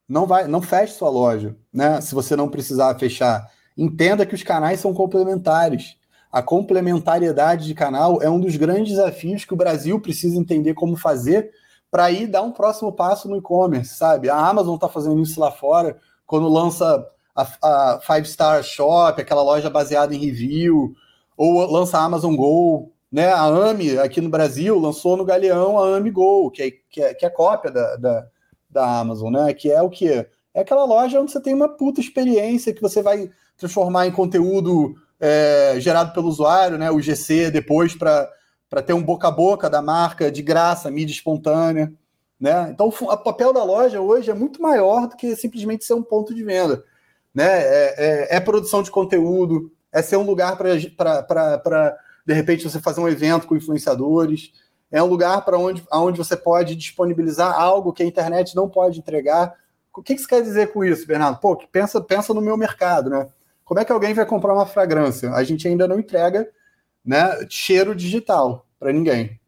[0.09, 2.01] não vai, não feche sua loja, né?
[2.01, 5.97] Se você não precisar fechar Entenda que os canais são complementares.
[6.31, 10.97] A complementariedade de canal é um dos grandes desafios que o Brasil precisa entender como
[10.97, 11.51] fazer
[11.91, 14.29] para ir dar um próximo passo no e-commerce, sabe?
[14.29, 19.43] A Amazon está fazendo isso lá fora, quando lança a, a, Five Star Shop, aquela
[19.43, 20.95] loja baseada em review,
[21.37, 23.33] ou lança a Amazon Go, né?
[23.33, 27.15] A AMI, aqui no Brasil, lançou no Galeão a AMI Go, que é, que é,
[27.15, 28.27] que é cópia da, da,
[28.69, 29.55] da Amazon, né?
[29.55, 30.09] Que é o que?
[30.53, 34.95] É aquela loja onde você tem uma puta experiência que você vai transformar em conteúdo
[35.21, 39.83] é, gerado pelo usuário, né, o GC depois para ter um boca a boca da
[39.83, 41.93] marca de graça, mídia espontânea.
[42.41, 42.71] Né?
[42.71, 46.35] Então, o papel da loja hoje é muito maior do que simplesmente ser um ponto
[46.35, 46.85] de venda.
[47.35, 47.45] Né?
[47.47, 53.01] É, é, é produção de conteúdo, é ser um lugar para, de repente, você fazer
[53.01, 54.53] um evento com influenciadores,
[54.91, 58.99] é um lugar para onde, onde você pode disponibilizar algo que a internet não pode
[58.99, 59.55] entregar.
[59.95, 61.41] O que, que você quer dizer com isso, Bernardo?
[61.41, 63.29] Pô, pensa, pensa no meu mercado, né?
[63.69, 65.31] Como é que alguém vai comprar uma fragrância?
[65.35, 66.49] A gente ainda não entrega
[67.05, 69.39] né, cheiro digital para ninguém.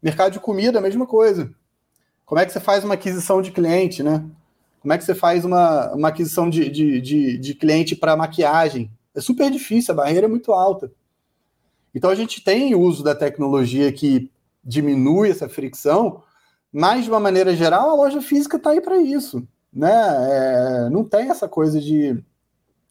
[0.00, 1.52] Mercado de comida, a mesma coisa.
[2.24, 4.24] Como é que você faz uma aquisição de cliente, né?
[4.78, 8.88] Como é que você faz uma, uma aquisição de, de, de, de cliente para maquiagem?
[9.12, 10.92] É super difícil, a barreira é muito alta.
[11.92, 14.30] Então a gente tem uso da tecnologia que
[14.62, 16.22] diminui essa fricção,
[16.72, 19.42] mas de uma maneira geral a loja física está aí para isso.
[19.72, 19.90] Né?
[19.90, 22.22] É, não tem essa coisa de,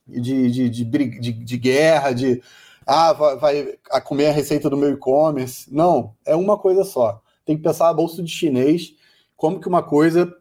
[0.08, 2.42] de, de, de, de, de guerra, de
[2.86, 5.74] ah, vai, vai a comer a receita do meu e-commerce.
[5.74, 7.22] Não, é uma coisa só.
[7.44, 8.94] Tem que pensar a bolsa de chinês,
[9.36, 10.32] como que uma coisa.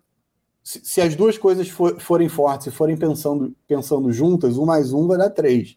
[0.62, 5.06] Se, as duas coisas for, forem fortes e forem pensando, pensando juntas, um mais um
[5.06, 5.76] vai dar três.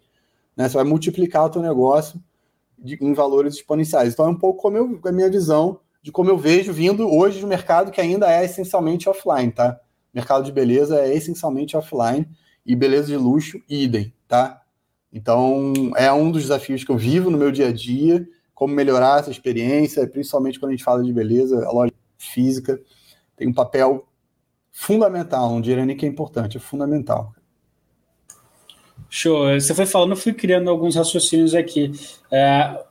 [0.55, 0.67] Né?
[0.67, 2.21] Você vai multiplicar o teu negócio
[2.79, 4.13] de, em valores exponenciais.
[4.13, 7.41] Então é um pouco como eu, a minha visão de como eu vejo vindo hoje
[7.41, 9.77] do mercado que ainda é essencialmente offline, tá?
[10.13, 12.25] Mercado de beleza é essencialmente offline
[12.67, 14.61] e beleza de luxo, idem, tá?
[15.11, 19.21] Então, é um dos desafios que eu vivo no meu dia a dia, como melhorar
[19.21, 22.79] essa experiência, principalmente quando a gente fala de beleza, a loja física
[23.37, 24.05] tem um papel
[24.71, 27.33] fundamental, não diria nem que é importante, é fundamental.
[29.09, 29.53] Show.
[29.53, 31.91] Você foi falando, eu fui criando alguns raciocínios aqui.
[32.29, 32.83] É,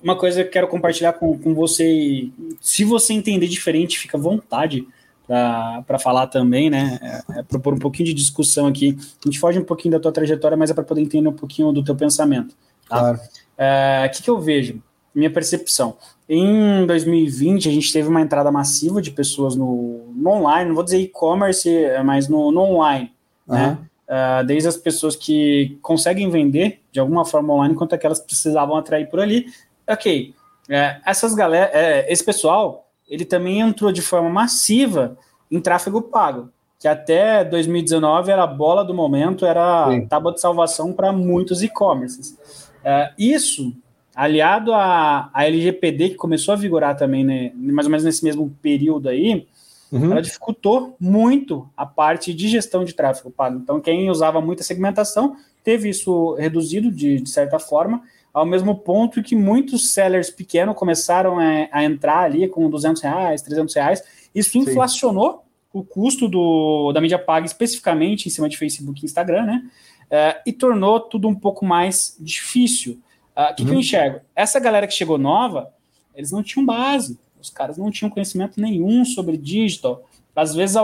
[0.00, 4.20] uma coisa que eu quero compartilhar com, com você, se você entender diferente, fica à
[4.20, 4.86] vontade
[5.26, 6.98] para falar também, né?
[7.02, 8.96] É, é propor um pouquinho de discussão aqui.
[9.24, 11.72] A gente foge um pouquinho da tua trajetória, mas é para poder entender um pouquinho
[11.72, 12.54] do teu pensamento.
[12.88, 12.98] Tá?
[12.98, 13.20] Claro.
[13.58, 14.80] É, o é, que, que eu vejo?
[15.14, 15.96] Minha percepção.
[16.28, 20.84] Em 2020, a gente teve uma entrada massiva de pessoas no, no online, não vou
[20.84, 21.68] dizer e-commerce,
[22.04, 23.12] mas no, no online,
[23.46, 23.54] uhum.
[23.54, 23.78] né?
[24.08, 28.76] Uh, desde as pessoas que conseguem vender de alguma forma online, quanto aquelas que precisavam
[28.76, 29.46] atrair por ali.
[29.88, 30.32] Ok,
[30.68, 35.16] é, essas galera, é, esse pessoal ele também entrou de forma massiva
[35.50, 40.06] em tráfego pago, que até 2019 era a bola do momento, era Sim.
[40.06, 42.36] tábua de salvação para muitos e-commerces.
[42.84, 43.72] É, isso,
[44.14, 48.54] aliado à, à LGPD, que começou a vigorar também, né, mais ou menos nesse mesmo
[48.60, 49.46] período aí,
[49.90, 50.12] uhum.
[50.12, 53.58] ela dificultou muito a parte de gestão de tráfego pago.
[53.58, 58.02] Então, quem usava muita segmentação teve isso reduzido de, de certa forma,
[58.36, 63.40] ao mesmo ponto que muitos sellers pequenos começaram a, a entrar ali com 200 reais,
[63.40, 64.02] 300 reais.
[64.34, 65.38] Isso inflacionou Sim.
[65.72, 69.70] o custo do, da mídia paga, especificamente em cima de Facebook e Instagram, né?
[70.04, 73.00] Uh, e tornou tudo um pouco mais difícil.
[73.34, 73.68] O uh, que, uhum.
[73.68, 73.80] que eu uhum.
[73.80, 74.20] enxergo?
[74.34, 75.72] Essa galera que chegou nova,
[76.14, 77.18] eles não tinham base.
[77.40, 80.04] Os caras não tinham conhecimento nenhum sobre digital.
[80.34, 80.76] Às vezes,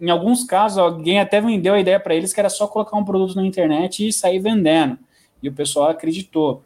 [0.00, 3.04] em alguns casos, alguém até vendeu a ideia para eles que era só colocar um
[3.04, 4.96] produto na internet e sair vendendo.
[5.42, 6.62] E o pessoal acreditou.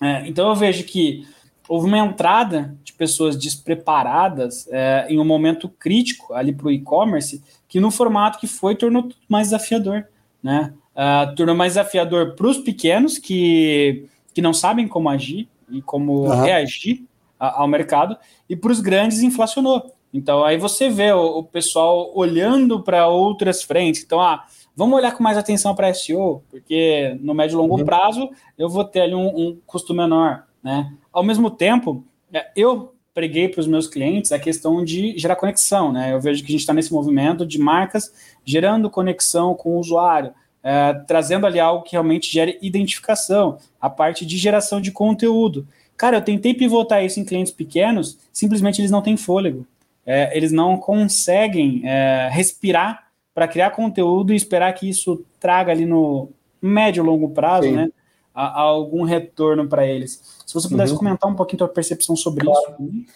[0.00, 1.26] É, então eu vejo que
[1.68, 7.42] houve uma entrada de pessoas despreparadas é, em um momento crítico ali para o e-commerce,
[7.68, 10.06] que no formato que foi tornou mais desafiador,
[10.42, 10.72] né?
[10.94, 16.24] Uh, tornou mais desafiador para os pequenos que, que não sabem como agir e como
[16.24, 16.42] uhum.
[16.42, 17.04] reagir
[17.38, 18.16] a, ao mercado,
[18.48, 19.94] e para os grandes inflacionou.
[20.12, 24.02] Então aí você vê o, o pessoal olhando para outras frentes.
[24.02, 24.44] Então, ah,
[24.78, 27.84] Vamos olhar com mais atenção para SEO, porque no médio e longo uhum.
[27.84, 30.44] prazo eu vou ter ali um, um, custo menor.
[30.62, 30.94] Né?
[31.12, 35.90] Ao mesmo tempo, é, eu preguei para os meus clientes a questão de gerar conexão.
[35.90, 36.12] Né?
[36.12, 40.32] Eu vejo que a gente está nesse movimento de marcas gerando conexão com o usuário,
[40.62, 45.66] é, trazendo ali algo que realmente gere identificação, a parte de geração de conteúdo.
[45.96, 49.66] Cara, eu tentei pivotar isso em clientes pequenos, simplesmente eles não têm fôlego.
[50.06, 53.07] É, eles não conseguem é, respirar
[53.38, 56.28] para criar conteúdo e esperar que isso traga ali no
[56.60, 57.76] médio e longo prazo, Sim.
[57.76, 57.88] né?
[58.34, 60.20] A, a algum retorno para eles.
[60.44, 60.98] Se você pudesse uhum.
[60.98, 62.76] comentar um pouquinho a tua percepção sobre claro.
[62.80, 63.12] isso.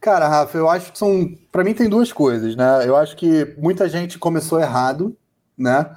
[0.00, 1.32] Cara, Rafa, eu acho que são.
[1.52, 2.88] Para mim, tem duas coisas, né?
[2.88, 5.16] Eu acho que muita gente começou errado,
[5.56, 5.96] né?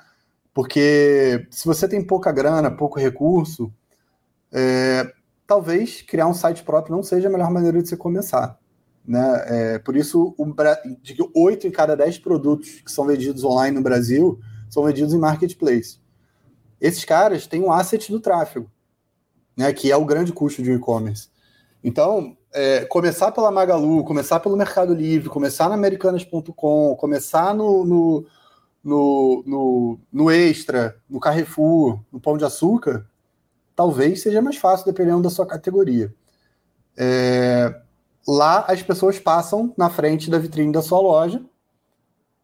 [0.53, 3.73] Porque se você tem pouca grana, pouco recurso,
[4.51, 5.11] é,
[5.47, 8.59] talvez criar um site próprio não seja a melhor maneira de você começar.
[9.07, 9.43] Né?
[9.47, 10.45] É, por isso, o,
[11.01, 15.13] de que 8 em cada 10 produtos que são vendidos online no Brasil são vendidos
[15.13, 15.99] em marketplace.
[16.79, 18.69] Esses caras têm um asset do tráfego,
[19.57, 21.29] né, que é o grande custo de um e-commerce.
[21.83, 28.25] Então, é, começar pela Magalu, começar pelo Mercado Livre, começar na Americanas.com, começar no, no,
[28.83, 33.05] no, no, no Extra, no Carrefour, no Pão de Açúcar,
[33.75, 36.13] talvez seja mais fácil dependendo da sua categoria.
[36.97, 37.73] É,
[38.29, 41.43] Lá as pessoas passam na frente da vitrine da sua loja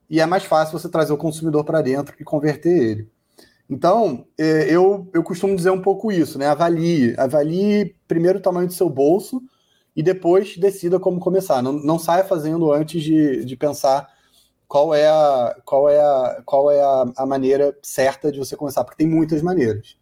[0.09, 3.09] e é mais fácil você trazer o consumidor para dentro e converter ele.
[3.69, 6.47] Então, é, eu, eu costumo dizer um pouco isso, né?
[6.47, 9.39] Avalie, avalie primeiro o tamanho do seu bolso
[9.95, 11.61] e depois decida como começar.
[11.61, 14.11] Não, não saia fazendo antes de, de pensar
[14.67, 18.83] qual é, a, qual é, a, qual é a, a maneira certa de você começar,
[18.83, 19.97] porque tem muitas maneiras.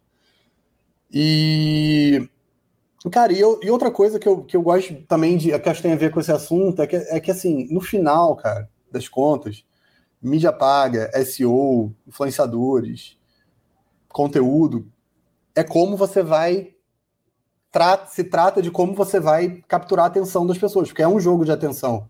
[1.12, 2.26] E
[3.10, 5.78] Cara, e, eu, e, outra coisa que eu, que eu gosto também de, que acho
[5.78, 8.68] que tem a ver com esse assunto, é que, é que assim, no final, cara,
[8.90, 9.62] das contas,
[10.22, 13.18] mídia paga, SEO, influenciadores,
[14.08, 14.86] conteúdo,
[15.54, 16.74] é como você vai
[17.70, 21.20] tra se trata de como você vai capturar a atenção das pessoas, porque é um
[21.20, 22.08] jogo de atenção.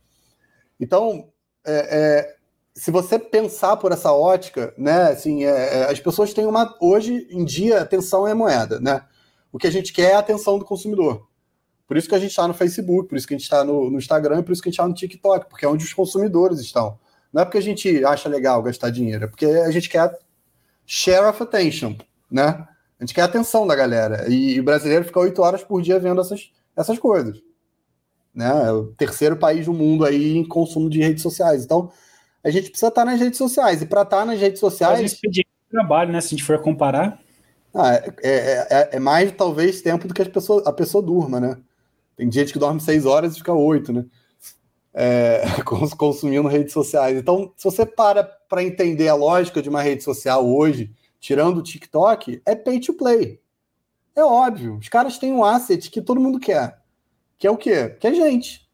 [0.79, 1.29] Então,
[1.67, 2.37] é, é,
[2.75, 6.77] se você pensar por essa ótica, né, assim, é, é, as pessoas têm uma.
[6.81, 9.03] Hoje em dia, atenção é moeda, né?
[9.55, 11.29] O que a gente quer é a atenção do consumidor.
[11.87, 13.89] Por isso que a gente está no Facebook, por isso que a gente está no,
[13.89, 16.59] no, Instagram, por isso que a gente está no TikTok, porque é onde os consumidores
[16.59, 16.99] estão.
[17.33, 20.19] Não é porque a gente acha legal gastar dinheiro, é porque a gente quer
[20.85, 21.95] share of attention,
[22.29, 22.67] né?
[22.99, 24.29] A gente quer a atenção da galera.
[24.29, 27.41] E, e o brasileiro fica oito horas por dia vendo essas, essas coisas.
[28.35, 28.49] Né?
[28.67, 31.65] É o terceiro país do mundo aí em consumo de redes sociais.
[31.65, 31.93] Então,
[32.43, 33.83] a gente precisa estar nas redes sociais.
[33.83, 35.01] E para estar nas redes sociais.
[35.01, 36.21] Mas de trabalho, né?
[36.21, 37.23] Se a gente for comparar.
[37.75, 41.41] Ah, é, é, é, é, mais, talvez, tempo do que a pessoa, a pessoa durma,
[41.41, 41.59] né?
[42.17, 44.05] Tem gente que dorme seis horas e fica oito, né?
[44.95, 45.43] É,
[45.99, 47.19] consumindo redes sociais.
[47.19, 51.63] Então, se você para para entender a lógica de uma rede social hoje, tirando o
[51.63, 53.41] TikTok, é pay to play.
[54.15, 54.77] É óbvio.
[54.77, 56.79] Os caras têm um asset que todo mundo quer.
[57.37, 57.89] Que é o quê?
[57.99, 58.69] Que é gente.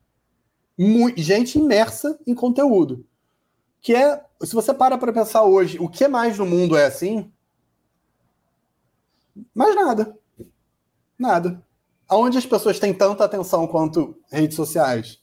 [1.16, 3.06] gente imersa em conteúdo.
[3.80, 7.32] Que é, se você para para pensar hoje, o que mais no mundo é assim?
[9.54, 10.16] Mais nada.
[11.18, 11.62] Nada.
[12.08, 15.20] Aonde as pessoas têm tanta atenção quanto redes sociais?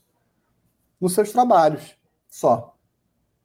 [0.99, 1.97] Nos seus trabalhos,
[2.29, 2.75] só.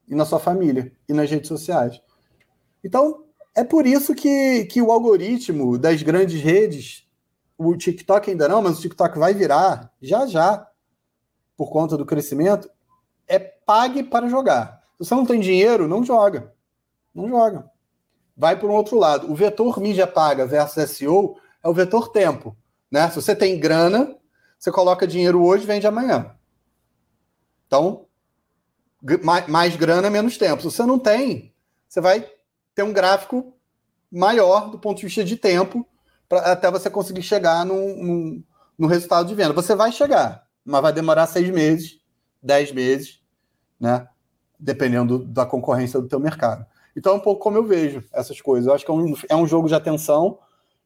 [0.08, 2.00] E na sua família, e nas redes sociais.
[2.84, 7.08] Então, é por isso que, que o algoritmo das grandes redes,
[7.58, 10.68] o TikTok ainda não, mas o TikTok vai virar já já,
[11.56, 12.70] por conta do crescimento,
[13.26, 14.82] é pague para jogar.
[15.00, 16.54] Se você não tem dinheiro, não joga.
[17.14, 17.70] Não joga.
[18.36, 19.30] Vai para um outro lado.
[19.30, 22.56] O vetor mídia paga versus SEO é o vetor tempo.
[22.90, 23.08] Né?
[23.08, 24.16] Se você tem grana,
[24.58, 26.34] você coloca dinheiro hoje vende amanhã.
[27.66, 28.06] Então,
[29.48, 30.62] mais, grana, menos tempo.
[30.62, 31.54] Se você não tem,
[31.88, 32.26] você vai
[32.74, 33.54] ter um gráfico
[34.10, 35.86] maior do ponto de vista de tempo
[36.28, 38.42] para até você conseguir chegar no
[38.78, 39.52] no resultado de venda.
[39.52, 42.00] Você vai chegar, mas vai demorar seis meses,
[42.42, 43.20] dez meses,
[43.78, 44.08] né?
[44.58, 46.66] Dependendo da concorrência do teu mercado.
[46.96, 48.66] Então é um pouco como eu vejo essas coisas.
[48.66, 50.38] Eu acho que é um, é um jogo de atenção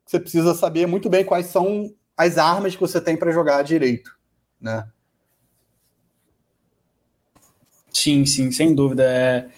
[0.05, 3.63] que você precisa saber muito bem quais são as armas que você tem para jogar
[3.63, 4.17] direito,
[4.61, 4.87] né?
[7.93, 9.05] Sim, sim, sem dúvida.
[9.05, 9.49] É,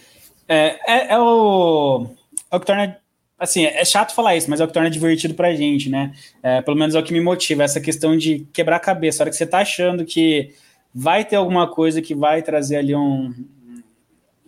[0.48, 2.08] é, é, é o
[2.50, 2.98] é o que torna.
[3.38, 6.12] Assim, é chato falar isso, mas é o que torna divertido pra gente, né?
[6.42, 9.22] É, pelo menos é o que me motiva, essa questão de quebrar a cabeça.
[9.22, 10.52] A hora que você tá achando que
[10.92, 13.32] vai ter alguma coisa que vai trazer ali um,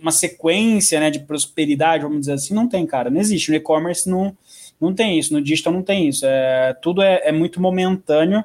[0.01, 3.11] uma sequência né, de prosperidade, vamos dizer assim, não tem, cara.
[3.11, 3.51] Não existe.
[3.51, 4.37] No e-commerce não,
[4.81, 6.25] não tem isso, no digital não tem isso.
[6.25, 8.43] É, tudo é, é muito momentâneo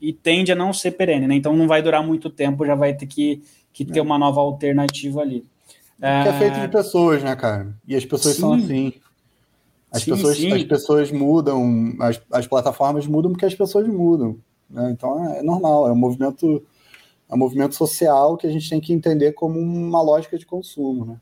[0.00, 1.34] e tende a não ser perene, né?
[1.34, 3.42] Então não vai durar muito tempo, já vai ter que,
[3.72, 4.02] que ter é.
[4.02, 5.44] uma nova alternativa ali.
[5.98, 7.74] Que é feito de pessoas, né, cara?
[7.86, 8.40] E as pessoas sim.
[8.40, 8.92] são assim.
[9.90, 10.52] As, sim, pessoas, sim.
[10.52, 14.38] as pessoas mudam, as, as plataformas mudam porque as pessoas mudam.
[14.70, 14.90] Né?
[14.92, 16.62] Então é, é normal, é um movimento
[17.28, 21.04] é um movimento social que a gente tem que entender como uma lógica de consumo,
[21.04, 21.16] né?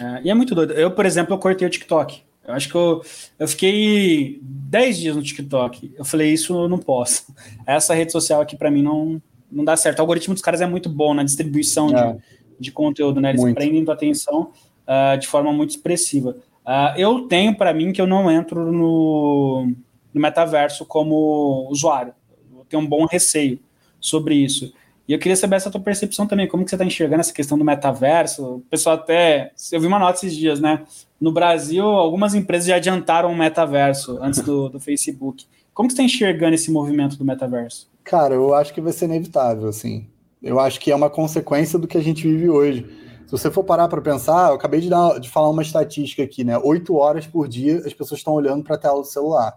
[0.00, 0.72] É, e é muito doido.
[0.72, 2.22] Eu, por exemplo, eu cortei o TikTok.
[2.46, 3.02] Eu acho que eu,
[3.38, 5.94] eu fiquei 10 dias no TikTok.
[5.96, 7.34] Eu falei, isso eu não posso.
[7.66, 9.20] Essa rede social aqui para mim não,
[9.50, 9.98] não dá certo.
[9.98, 12.12] O algoritmo dos caras é muito bom na distribuição é.
[12.12, 12.18] de,
[12.60, 13.30] de conteúdo, né?
[13.30, 13.56] Eles muito.
[13.56, 14.52] prendem tua atenção
[14.86, 16.36] uh, de forma muito expressiva.
[16.64, 19.70] Uh, eu tenho para mim que eu não entro no,
[20.12, 22.14] no metaverso como usuário.
[22.56, 23.58] Eu tenho um bom receio
[24.00, 24.72] sobre isso.
[25.06, 27.58] E eu queria saber essa tua percepção também, como que você está enxergando essa questão
[27.58, 28.56] do metaverso?
[28.56, 30.82] O pessoal até, eu vi uma nota esses dias, né?
[31.20, 35.46] No Brasil, algumas empresas já adiantaram o metaverso antes do, do Facebook.
[35.74, 37.90] Como que você está enxergando esse movimento do metaverso?
[38.02, 40.06] Cara, eu acho que vai ser inevitável, assim.
[40.42, 42.86] Eu acho que é uma consequência do que a gente vive hoje.
[43.26, 46.44] Se você for parar para pensar, eu acabei de, dar, de falar uma estatística aqui,
[46.44, 46.56] né?
[46.58, 49.54] Oito horas por dia as pessoas estão olhando para a tela do celular.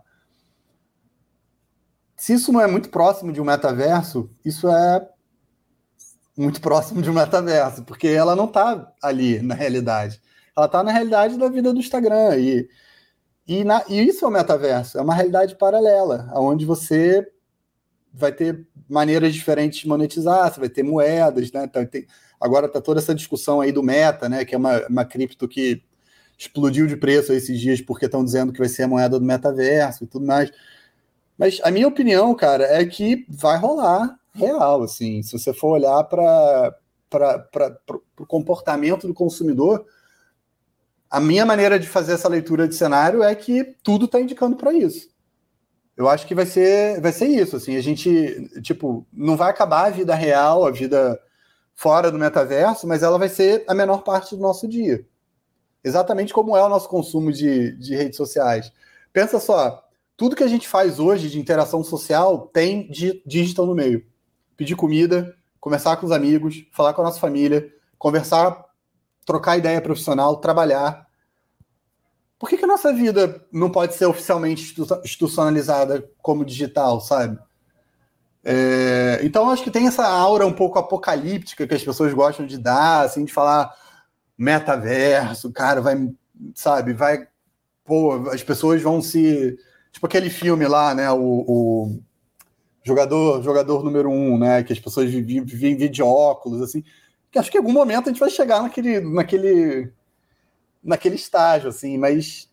[2.15, 5.07] Se isso não é muito próximo de um metaverso, isso é
[6.38, 10.21] muito próximo de um metaverso, porque ela não está ali na realidade.
[10.56, 12.38] Ela está na realidade da vida do Instagram.
[12.38, 12.70] E,
[13.47, 17.28] e, na, e isso é o metaverso, é uma realidade paralela, onde você
[18.14, 21.68] vai ter maneiras diferentes de monetizar, você vai ter moedas, né?
[21.68, 22.05] Tá, tem,
[22.39, 24.45] agora tá toda essa discussão aí do Meta, né?
[24.45, 25.84] Que é uma, uma cripto que
[26.38, 30.03] explodiu de preço esses dias porque estão dizendo que vai ser a moeda do metaverso
[30.03, 30.51] e tudo mais.
[31.38, 35.21] Mas a minha opinião, cara, é que vai rolar real, assim.
[35.23, 36.75] Se você for olhar para
[38.19, 39.85] o comportamento do consumidor,
[41.09, 44.73] a minha maneira de fazer essa leitura de cenário é que tudo está indicando para
[44.73, 45.09] isso.
[45.95, 49.85] Eu acho que vai ser, vai ser isso, assim, a gente, tipo, não vai acabar
[49.85, 51.19] a vida real, a vida
[51.73, 55.03] fora do metaverso, mas ela vai ser a menor parte do nosso dia.
[55.83, 58.71] Exatamente como é o nosso consumo de, de redes sociais.
[59.11, 62.89] Pensa só, tudo que a gente faz hoje de interação social tem
[63.25, 64.05] digital no meio.
[64.58, 68.66] Pedir comida, conversar com os amigos, falar com a nossa família, conversar,
[69.26, 71.08] trocar ideia profissional, trabalhar.
[72.39, 77.38] Por que, que a nossa vida não pode ser oficialmente institucionalizada como digital, sabe?
[78.43, 82.58] É, então acho que tem essa aura um pouco apocalíptica que as pessoas gostam de
[82.58, 83.76] dar, assim, de falar
[84.38, 86.10] metaverso, cara, vai,
[86.53, 87.28] sabe, vai,
[87.84, 89.58] pô, as pessoas vão se,
[89.91, 91.99] tipo aquele filme lá, né, o, o
[92.88, 96.83] jogador, jogador número um, né, que as pessoas vivem, vivem de óculos, assim,
[97.31, 99.91] que acho que em algum momento a gente vai chegar naquele, naquele,
[100.83, 102.49] naquele estágio, assim, mas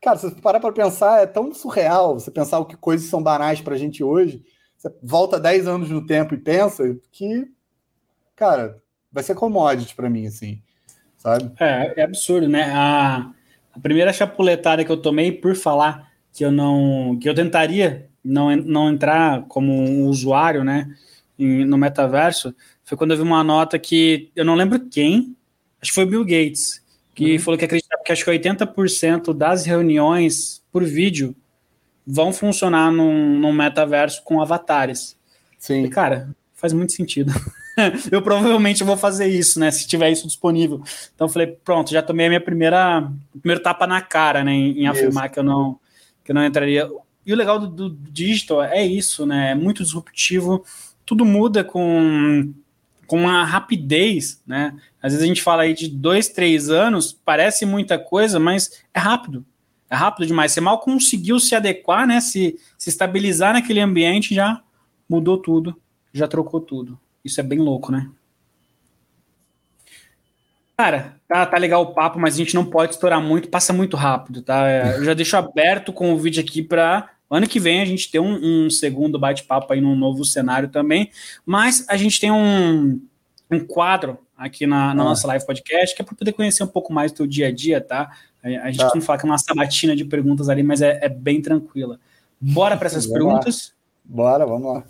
[0.00, 3.22] Cara, se você parar para pensar, é tão surreal você pensar o que coisas são
[3.22, 4.42] banais para a gente hoje.
[4.76, 7.46] Você volta 10 anos no tempo e pensa que,
[8.34, 8.82] cara,
[9.12, 10.62] vai ser commodity para mim, assim,
[11.18, 11.52] sabe?
[11.60, 12.72] É, é absurdo, né?
[12.72, 13.30] A,
[13.74, 18.54] a primeira chapuletada que eu tomei por falar que eu não, que eu tentaria não,
[18.56, 20.94] não entrar como um usuário, né,
[21.38, 22.54] em, no metaverso,
[22.84, 25.36] foi quando eu vi uma nota que eu não lembro quem,
[25.80, 26.82] acho que foi Bill Gates,
[27.14, 27.38] que uhum.
[27.38, 31.34] falou que acreditava que acho que 80% das reuniões por vídeo
[32.06, 35.16] vão funcionar num, num metaverso com avatares.
[35.58, 35.84] Sim.
[35.84, 37.32] E, cara, faz muito sentido.
[38.10, 39.70] eu provavelmente vou fazer isso, né?
[39.70, 40.82] Se tiver isso disponível.
[41.14, 43.10] Então eu falei, pronto, já tomei a minha primeira
[43.40, 44.52] primeiro tapa na cara, né?
[44.52, 45.78] Em, em afirmar que eu não
[46.24, 46.88] que eu não entraria.
[47.24, 49.50] E o legal do, do digital é isso, né?
[49.50, 50.64] É muito disruptivo.
[51.04, 52.52] Tudo muda com
[53.10, 54.72] com uma rapidez, né?
[55.02, 59.00] Às vezes a gente fala aí de dois, três anos, parece muita coisa, mas é
[59.00, 59.44] rápido.
[59.90, 60.52] É rápido demais.
[60.52, 62.20] Você mal conseguiu se adequar, né?
[62.20, 64.62] Se, se estabilizar naquele ambiente, já
[65.08, 65.76] mudou tudo,
[66.14, 66.96] já trocou tudo.
[67.24, 68.08] Isso é bem louco, né?
[70.80, 73.98] Cara, tá, tá legal o papo, mas a gente não pode estourar muito, passa muito
[73.98, 74.66] rápido, tá?
[74.66, 78.10] É, eu já deixo aberto com o vídeo aqui para ano que vem a gente
[78.10, 81.10] ter um, um segundo bate-papo aí num novo cenário também,
[81.44, 82.98] mas a gente tem um,
[83.50, 85.04] um quadro aqui na, na ah.
[85.04, 87.52] nossa live podcast que é para poder conhecer um pouco mais do teu dia a
[87.52, 88.10] dia, tá?
[88.42, 88.92] A, a gente tá.
[88.94, 92.00] não fala que é uma sabatina de perguntas ali, mas é, é bem tranquila.
[92.40, 93.74] Bora para essas perguntas?
[94.08, 94.16] Lá.
[94.16, 94.84] Bora, vamos lá.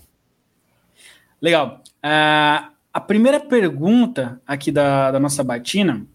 [1.43, 1.83] Legal.
[2.05, 6.07] Uh, a primeira pergunta aqui da, da nossa batina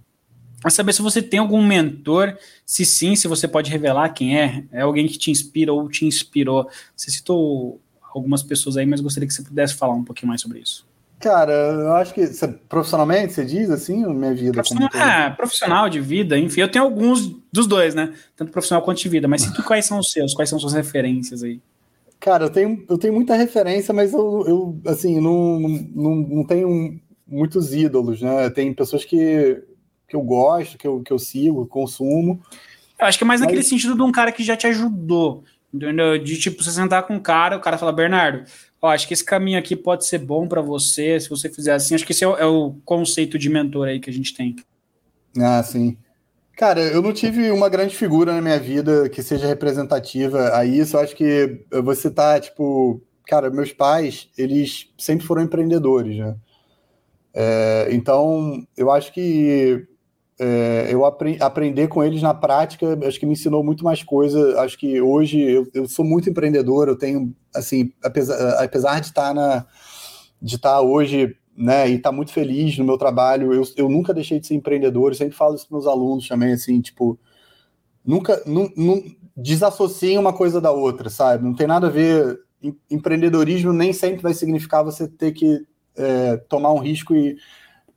[0.65, 4.63] é saber se você tem algum mentor, se sim, se você pode revelar quem é,
[4.71, 6.67] é alguém que te inspira ou te inspirou.
[6.95, 7.80] Você citou
[8.13, 10.86] algumas pessoas aí, mas gostaria que você pudesse falar um pouquinho mais sobre isso.
[11.19, 14.53] Cara, eu acho que você, profissionalmente você diz assim, minha vida.
[14.53, 18.13] Profissional, é, profissional de vida, enfim, eu tenho alguns dos dois, né?
[18.36, 21.43] Tanto profissional quanto de vida, mas sinto quais são os seus, quais são suas referências
[21.43, 21.61] aí?
[22.26, 26.99] Cara, eu tenho, eu tenho muita referência, mas eu, eu assim, não, não, não tenho
[27.28, 28.49] muitos ídolos, né?
[28.49, 29.61] Tem pessoas que,
[30.07, 32.41] que eu gosto, que eu, que eu sigo, consumo.
[32.99, 33.45] Eu acho que é mais mas...
[33.45, 36.17] naquele sentido de um cara que já te ajudou, entendeu?
[36.17, 38.43] De tipo, você sentar com um cara, o cara fala, Bernardo,
[38.82, 41.93] ó, acho que esse caminho aqui pode ser bom para você, se você fizer assim.
[41.93, 44.55] Acho que esse é o, é o, conceito de mentor aí que a gente tem.
[45.38, 45.95] Ah, sim.
[46.56, 50.95] Cara, eu não tive uma grande figura na minha vida que seja representativa a isso.
[50.95, 56.36] Eu acho que você tá, tipo, cara, meus pais, eles sempre foram empreendedores, né?
[57.34, 59.86] É, então, eu acho que
[60.39, 64.62] é, eu apre aprender com eles na prática, acho que me ensinou muito mais coisa.
[64.62, 69.34] Acho que hoje eu, eu sou muito empreendedor, eu tenho, assim, apesar, apesar de estar
[69.34, 69.66] na
[70.41, 74.39] de estar hoje, né, e estar muito feliz no meu trabalho, eu, eu nunca deixei
[74.39, 77.18] de ser empreendedor, eu sempre falo isso para meus alunos também, assim, tipo,
[78.06, 78.41] nunca,
[79.36, 81.43] desassociem uma coisa da outra, sabe?
[81.43, 82.39] Não tem nada a ver,
[82.89, 87.38] empreendedorismo nem sempre vai significar você ter que é, tomar um risco e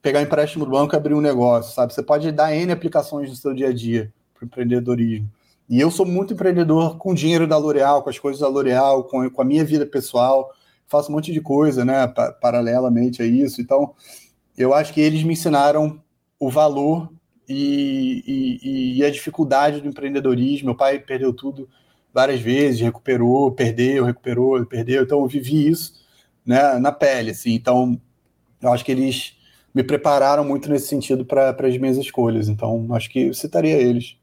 [0.01, 1.93] pegar empréstimo do banco e abrir um negócio, sabe?
[1.93, 5.29] Você pode dar N aplicações no seu dia a dia para empreendedorismo.
[5.69, 9.03] E eu sou muito empreendedor com o dinheiro da L'Oréal, com as coisas da L'Oréal,
[9.03, 10.51] com, com a minha vida pessoal.
[10.89, 12.07] Faço um monte de coisa, né?
[12.07, 13.61] Pa paralelamente a isso.
[13.61, 13.93] Então,
[14.57, 16.01] eu acho que eles me ensinaram
[16.39, 17.11] o valor
[17.47, 18.23] e,
[18.61, 20.67] e, e, a dificuldade do empreendedorismo.
[20.67, 21.69] Meu pai perdeu tudo
[22.13, 25.03] várias vezes, recuperou, perdeu, recuperou, perdeu.
[25.03, 25.93] Então, eu vivi isso
[26.45, 27.31] né, na pele.
[27.31, 27.53] Assim.
[27.53, 27.99] Então,
[28.61, 29.37] eu acho que eles
[29.73, 32.49] me prepararam muito nesse sentido para as minhas escolhas.
[32.49, 34.17] Então, acho que eu citaria eles.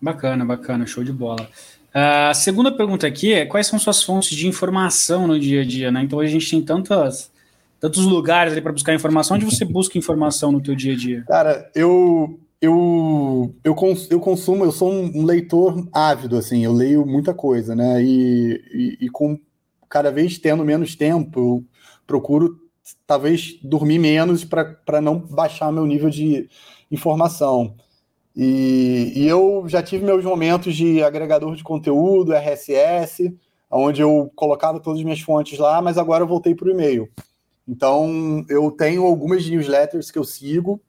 [0.00, 1.48] Bacana, bacana, show de bola.
[1.92, 5.90] A segunda pergunta aqui é quais são suas fontes de informação no dia a dia,
[5.90, 6.02] né?
[6.02, 7.30] Então a gente tem tantas,
[7.80, 9.36] tantos lugares ali para buscar informação.
[9.36, 11.24] Onde você busca informação no teu dia a dia?
[11.26, 17.06] Cara, eu eu, eu, cons, eu consumo, eu sou um leitor ávido, assim, eu leio
[17.06, 18.02] muita coisa, né?
[18.02, 19.38] E, e, e com
[19.88, 21.64] cada vez tendo menos tempo, eu
[22.06, 22.58] procuro
[23.06, 26.48] talvez dormir menos para não baixar meu nível de
[26.90, 27.74] informação.
[28.40, 33.36] E, e, eu já tive meus momentos de agregador de conteúdo, RSS,
[33.68, 37.08] onde eu colocava todas as minhas fontes lá, mas agora eu voltei para o e-mail.
[37.66, 40.80] Então, eu tenho algumas newsletters que eu sigo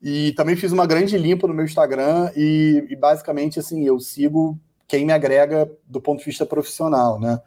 [0.00, 4.58] e também fiz uma grande limpa no meu Instagram e, e basicamente, assim, eu sigo
[4.88, 7.38] quem me agrega do ponto de vista profissional, né?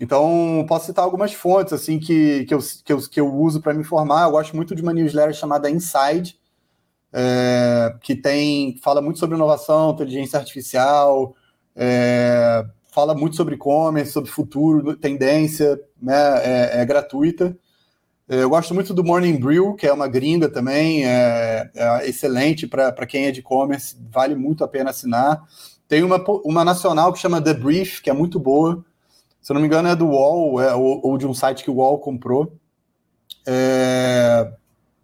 [0.00, 3.74] Então, posso citar algumas fontes assim que, que, eu, que, eu, que eu uso para
[3.74, 4.24] me informar.
[4.24, 6.38] Eu gosto muito de uma newsletter chamada Inside,
[7.12, 11.34] é, que tem fala muito sobre inovação, inteligência artificial,
[11.74, 17.56] é, fala muito sobre e-commerce, sobre futuro, tendência, né, é, é gratuita.
[18.28, 22.66] É, eu gosto muito do Morning Brew, que é uma gringa também, é, é excelente
[22.66, 25.42] para quem é de e-commerce, vale muito a pena assinar.
[25.86, 28.84] Tem uma, uma nacional que chama The Brief, que é muito boa.
[29.40, 31.70] Se eu não me engano, é do UOL, é, ou, ou de um site que
[31.70, 32.52] o UOL comprou.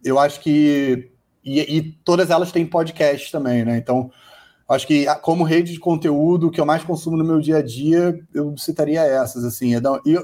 [0.03, 1.14] Eu acho que
[1.45, 3.77] e, e, todas elas têm podcast também, né?
[3.77, 4.11] Então,
[4.67, 8.19] acho que como rede de conteúdo que eu mais consumo no meu dia a dia,
[8.33, 9.75] eu citaria essas, assim.
[9.75, 10.17] É e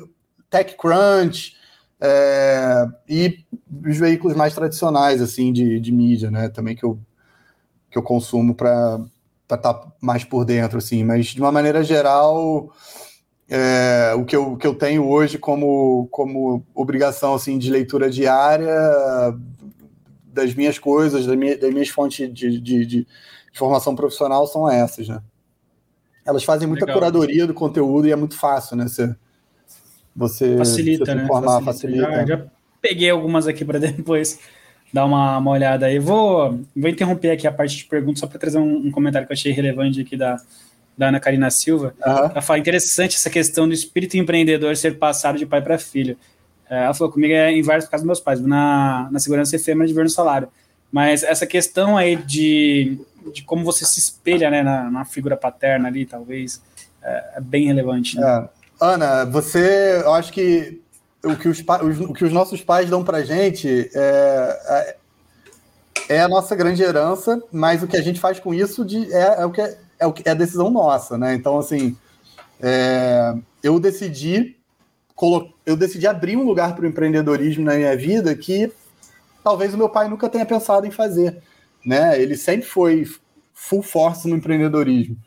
[0.50, 1.56] TechCrunch
[2.02, 3.46] é, e
[3.86, 6.50] os veículos mais tradicionais, assim, de, de mídia, né?
[6.50, 7.00] Também que eu,
[7.92, 9.00] que eu consumo para
[9.44, 11.04] estar tá mais por dentro, assim.
[11.04, 12.74] Mas, de uma maneira geral...
[13.54, 18.72] É, o, que eu, que eu tenho hoje como, como obrigação assim, de leitura diária
[20.32, 23.08] das minhas coisas, das minhas, das minhas fontes de, de, de,
[23.54, 25.22] formação profissional são essas, né?
[26.26, 27.00] Elas fazem muita Legal.
[27.00, 28.88] curadoria do conteúdo e é muito fácil, né?
[28.88, 29.16] Você,
[30.16, 31.28] você facilita, você né?
[31.28, 31.62] Facilita.
[31.64, 32.12] facilita.
[32.12, 32.46] Já, já,
[32.82, 34.40] peguei algumas aqui para depois
[34.94, 36.00] dar uma, uma olhada aí.
[36.00, 39.34] Vou, vou interromper aqui a parte de perguntas só para trazer um, um, comentário que
[39.34, 40.38] eu achei relevante aqui da,
[40.98, 41.94] da Ana Karina Silva.
[42.06, 42.14] Uhum.
[42.14, 46.18] Ela fala interessante essa questão do espírito empreendedor ser passado de pai para filho.
[46.72, 49.86] É, ela falou comigo é em vários casos dos meus pais, na, na segurança efêmera
[49.86, 50.48] de ver no salário.
[50.90, 52.98] Mas essa questão aí de,
[53.34, 56.62] de como você se espelha né, na, na figura paterna ali, talvez,
[57.04, 58.16] é, é bem relevante.
[58.16, 58.26] Né?
[58.26, 58.50] É.
[58.80, 60.82] Ana, você, eu acho que
[61.24, 64.96] o que os, o que os nossos pais dão pra gente é,
[66.08, 69.14] é, é a nossa grande herança, mas o que a gente faz com isso de,
[69.14, 71.36] é, é, o que é, é, o que é a decisão nossa, né?
[71.36, 71.98] Então, assim,
[72.62, 74.56] é, eu decidi
[75.72, 78.72] eu decidi abrir um lugar para o empreendedorismo na minha vida que
[79.44, 81.42] talvez o meu pai nunca tenha pensado em fazer.
[81.86, 82.22] Né?
[82.22, 83.06] Ele sempre foi
[83.54, 85.18] full force no empreendedorismo.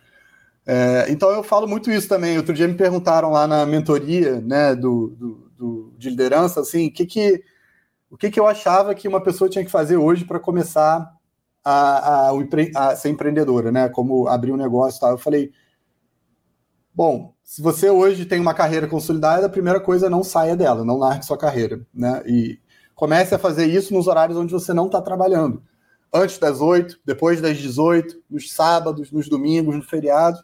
[0.66, 2.36] É, então eu falo muito isso também.
[2.36, 7.04] Outro dia me perguntaram lá na mentoria né, do, do, do de liderança assim, que
[7.04, 7.42] que,
[8.10, 11.12] o que, que eu achava que uma pessoa tinha que fazer hoje para começar
[11.64, 12.32] a, a,
[12.76, 13.88] a, ser empreendedora, né?
[13.88, 15.10] Como abrir um negócio e tal.
[15.12, 15.50] Eu falei,
[16.94, 20.82] bom, se você hoje tem uma carreira consolidada, a primeira coisa é não saia dela,
[20.82, 22.22] não largue sua carreira, né?
[22.26, 22.58] E
[22.94, 25.62] comece a fazer isso nos horários onde você não está trabalhando.
[26.12, 30.42] Antes das 8, depois das 18, nos sábados, nos domingos, no feriado.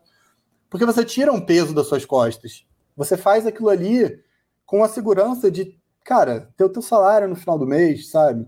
[0.68, 2.66] Porque você tira um peso das suas costas.
[2.94, 4.22] Você faz aquilo ali
[4.66, 5.74] com a segurança de,
[6.04, 8.46] cara, ter o teu salário no final do mês, sabe?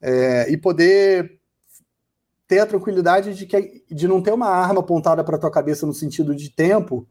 [0.00, 1.38] É, e poder
[2.48, 5.92] ter a tranquilidade de, que, de não ter uma arma apontada para tua cabeça no
[5.92, 7.06] sentido de tempo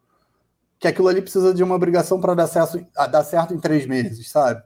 [0.82, 2.50] que aquilo ali precisa de uma obrigação para dar,
[3.08, 4.64] dar certo em três meses, sabe?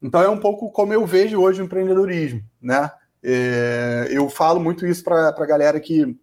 [0.00, 2.88] Então é um pouco como eu vejo hoje o empreendedorismo, né?
[3.20, 6.16] É, eu falo muito isso para a galera que,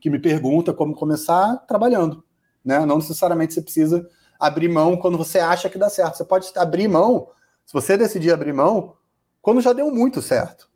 [0.00, 2.24] que me pergunta como começar trabalhando,
[2.64, 2.86] né?
[2.86, 4.08] Não necessariamente você precisa
[4.38, 6.16] abrir mão quando você acha que dá certo.
[6.18, 7.28] Você pode abrir mão,
[7.66, 8.94] se você decidir abrir mão,
[9.42, 10.70] quando já deu muito certo.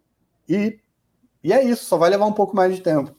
[0.48, 0.80] E,
[1.44, 3.14] e é isso, só vai levar um pouco mais de tempo.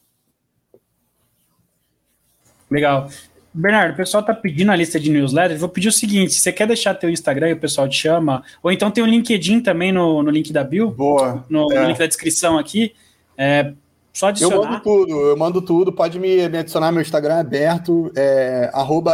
[2.69, 3.07] Legal.
[3.56, 5.62] Bernardo, o pessoal tá pedindo a lista de newsletters.
[5.62, 8.43] Vou pedir o seguinte: se você quer deixar teu Instagram e o pessoal te chama,
[8.62, 10.91] ou então tem o LinkedIn também no, no link da Bill.
[10.91, 11.45] Boa.
[11.49, 11.82] No, é.
[11.82, 12.93] no link da descrição aqui.
[13.38, 13.74] É,
[14.12, 14.56] só adicionar.
[14.56, 15.93] Eu mando tudo, eu mando tudo.
[15.93, 18.72] Pode me, me adicionar, meu Instagram é aberto, é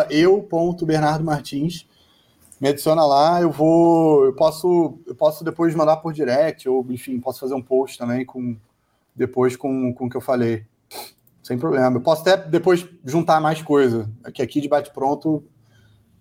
[0.10, 1.86] eu.bernardomartins.
[2.60, 4.26] Me adiciona lá, eu vou.
[4.26, 8.26] Eu posso, eu posso depois mandar por direct, ou enfim, posso fazer um post também
[8.26, 8.56] com
[9.16, 10.64] depois com, com o que eu falei.
[11.44, 11.98] Sem problema.
[11.98, 14.10] Eu posso até depois juntar mais coisa.
[14.24, 15.44] Aqui, aqui de bate-pronto,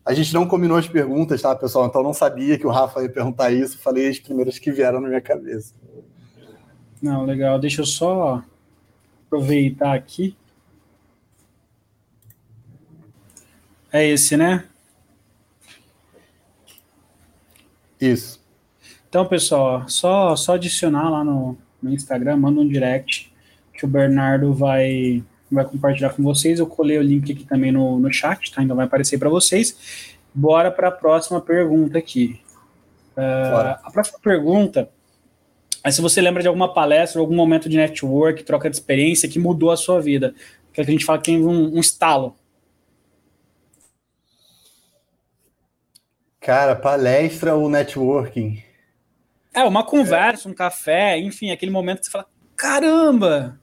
[0.05, 1.87] a gente não combinou as perguntas, tá, pessoal?
[1.87, 3.79] Então não sabia que o Rafa ia perguntar isso.
[3.79, 5.75] Falei as primeiras que vieram na minha cabeça.
[7.03, 7.59] Não, legal.
[7.59, 8.43] Deixa eu só
[9.27, 10.37] aproveitar aqui.
[13.93, 14.65] É esse, né?
[18.01, 18.41] Isso.
[19.09, 23.30] Então, pessoal, só, só adicionar lá no, no Instagram, manda um direct
[23.81, 26.59] que o Bernardo vai, vai compartilhar com vocês.
[26.59, 28.63] Eu colei o link aqui também no, no chat, tá?
[28.63, 30.09] Então vai aparecer para vocês.
[30.33, 32.41] Bora para a próxima pergunta aqui.
[33.17, 34.89] Uh, a próxima pergunta
[35.83, 39.39] Aí se você lembra de alguma palestra, algum momento de network, troca de experiência que
[39.39, 40.35] mudou a sua vida,
[40.73, 42.37] que a gente fala que tem um, um estalo.
[46.39, 48.63] Cara, palestra ou networking?
[49.55, 52.27] É, uma conversa, um café, enfim, aquele momento que você fala,
[52.57, 53.60] caramba!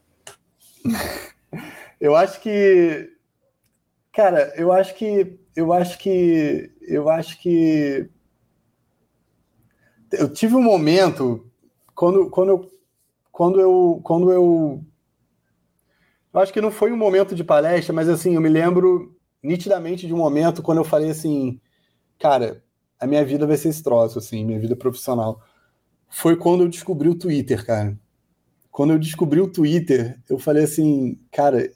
[1.99, 3.09] eu acho que.
[4.13, 5.39] Cara, eu acho que.
[5.55, 6.71] Eu acho que.
[6.81, 8.09] Eu acho que.
[10.11, 11.49] Eu tive um momento
[11.95, 12.71] quando, quando eu.
[13.31, 14.01] Quando eu.
[14.03, 14.83] Quando eu.
[16.33, 20.05] Eu acho que não foi um momento de palestra, mas assim, eu me lembro nitidamente
[20.05, 21.59] de um momento quando eu falei assim,
[22.19, 22.63] cara,
[22.99, 25.41] a minha vida vai ser esse troço, assim, minha vida profissional
[26.09, 27.97] foi quando eu descobri o Twitter, cara.
[28.77, 31.67] Quando eu descobri o Twitter, eu falei assim, cara,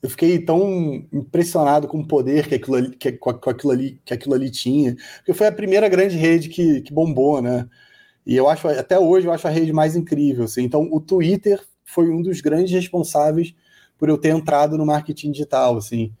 [0.00, 4.14] eu fiquei tão impressionado com o poder que aquilo ali, que, com, aquilo ali, que
[4.14, 7.68] aquilo ali tinha, porque foi a primeira grande rede que, que bombou, né?
[8.24, 10.44] E eu acho, até hoje, eu acho a rede mais incrível.
[10.44, 10.62] Assim.
[10.62, 13.52] Então, o Twitter foi um dos grandes responsáveis
[13.98, 16.12] por eu ter entrado no marketing digital, assim.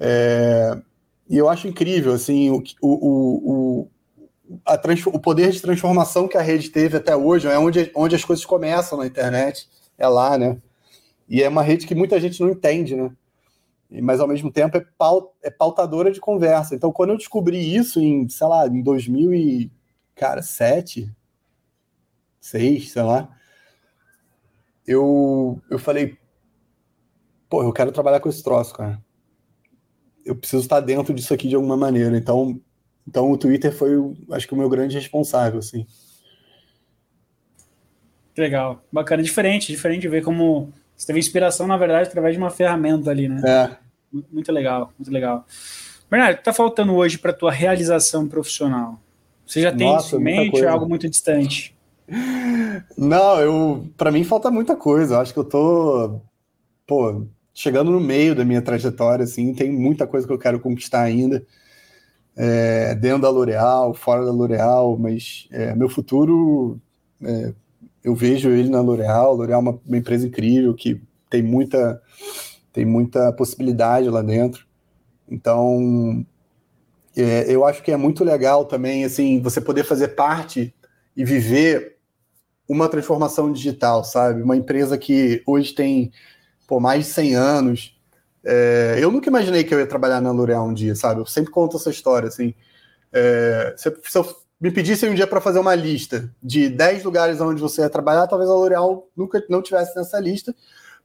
[0.00, 0.80] É,
[1.28, 3.90] e eu acho incrível, assim, o, o, o,
[5.06, 8.44] o poder de transformação que a rede teve até hoje, é onde, onde as coisas
[8.44, 10.58] começam na internet, é lá, né?
[11.28, 13.10] E é uma rede que muita gente não entende, né?
[14.02, 14.84] Mas ao mesmo tempo é,
[15.42, 16.74] é pautadora de conversa.
[16.74, 21.10] Então, quando eu descobri isso em, sei lá, em 2007,
[22.40, 23.28] 6, sei lá,
[24.86, 26.18] eu, eu falei,
[27.48, 29.02] pô, eu quero trabalhar com esse troço, cara.
[30.24, 32.16] Eu preciso estar dentro disso aqui de alguma maneira.
[32.16, 32.60] Então,
[33.06, 33.90] então o Twitter foi,
[34.32, 35.86] acho que, o meu grande responsável, assim.
[38.36, 43.10] Legal, bacana, diferente, diferente ver como você teve inspiração, na verdade, através de uma ferramenta
[43.10, 43.42] ali, né?
[43.44, 43.76] É.
[44.32, 45.46] Muito legal, muito legal.
[46.10, 49.00] Bernardo, o que tá faltando hoje para tua realização profissional?
[49.46, 51.76] Você já tem Nossa, isso em mente ou é algo muito distante?
[52.96, 55.14] Não, eu, para mim falta muita coisa.
[55.16, 56.20] Eu acho que eu tô,
[56.86, 61.02] pô, chegando no meio da minha trajetória, assim, tem muita coisa que eu quero conquistar
[61.02, 61.44] ainda
[62.36, 66.80] é, dentro da L'Oréal, fora da L'Oréal, mas é, meu futuro
[67.22, 67.52] é,
[68.02, 69.36] eu vejo ele na L'Oréal.
[69.36, 72.02] L'Oréal é uma, uma, empresa incrível que tem muita
[72.72, 74.66] tem muita possibilidade lá dentro.
[75.28, 76.24] Então
[77.16, 80.74] é, eu acho que é muito legal também assim você poder fazer parte
[81.16, 81.94] e viver
[82.68, 84.42] uma transformação digital, sabe?
[84.42, 86.10] Uma empresa que hoje tem
[86.66, 87.93] por mais de 100 anos,
[88.44, 91.20] é, eu nunca imaginei que eu ia trabalhar na L'Oréal um dia, sabe?
[91.20, 92.54] Eu sempre conto essa história, assim.
[93.12, 97.40] É, se, se, eu me pedissem um dia para fazer uma lista de 10 lugares
[97.40, 100.54] onde você ia trabalhar, talvez a L'Oréal nunca não tivesse nessa lista,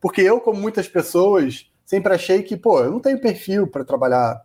[0.01, 4.43] porque eu, como muitas pessoas, sempre achei que, pô, eu não tenho perfil para trabalhar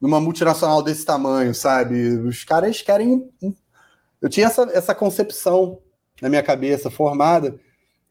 [0.00, 2.18] numa multinacional desse tamanho, sabe?
[2.18, 3.30] Os caras querem.
[4.20, 5.78] Eu tinha essa, essa concepção
[6.20, 7.58] na minha cabeça formada,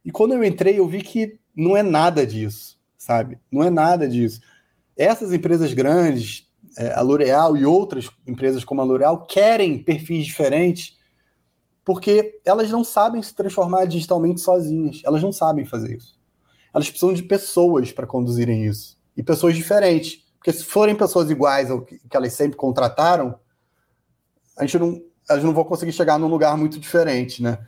[0.03, 3.37] e quando eu entrei, eu vi que não é nada disso sabe?
[3.51, 4.39] Não é nada disso.
[4.95, 6.47] Essas empresas grandes,
[6.77, 10.97] é, a L'Oréal e outras empresas como a L'Oréal, querem perfis diferentes
[11.83, 15.01] porque elas não sabem se transformar digitalmente sozinhas.
[15.03, 16.17] Elas não sabem fazer isso.
[16.73, 18.97] Elas precisam de pessoas para conduzirem isso.
[19.17, 20.23] E pessoas diferentes.
[20.37, 23.37] Porque se forem pessoas iguais ao que, elas sempre contrataram,
[24.57, 27.59] a gente não, elas não vão conseguir chegar num lugar muito diferente, né?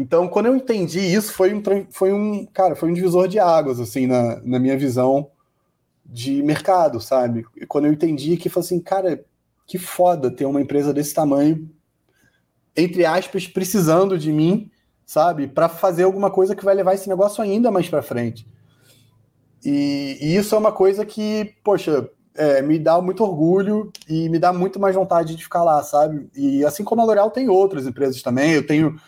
[0.00, 3.78] Então, quando eu entendi isso, foi um, foi um, cara, foi um divisor de águas,
[3.78, 5.30] assim, na, na minha visão
[6.06, 7.44] de mercado, sabe?
[7.54, 9.22] E quando eu entendi que, foi assim, cara,
[9.66, 11.68] que foda ter uma empresa desse tamanho,
[12.74, 14.70] entre aspas, precisando de mim,
[15.04, 15.46] sabe?
[15.46, 18.48] Para fazer alguma coisa que vai levar esse negócio ainda mais para frente.
[19.62, 24.38] E, e, isso é uma coisa que, poxa, é, me dá muito orgulho e me
[24.38, 26.30] dá muito mais vontade de ficar lá, sabe?
[26.34, 28.98] E assim como a L'Oréal tem outras empresas também, eu tenho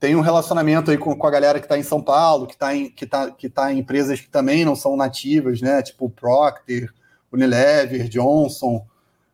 [0.00, 2.74] tem um relacionamento aí com, com a galera que está em São Paulo, que está
[2.74, 5.82] em, que tá, que tá em empresas que também não são nativas, né?
[5.82, 6.90] Tipo Procter,
[7.30, 8.84] Unilever, Johnson,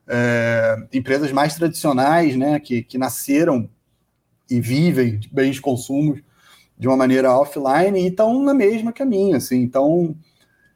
[0.09, 2.59] é, empresas mais tradicionais, né?
[2.59, 3.71] Que, que nasceram
[4.51, 6.19] e vivem de bens de consumo
[6.77, 10.15] de uma maneira offline e estão na mesma que a minha, assim, então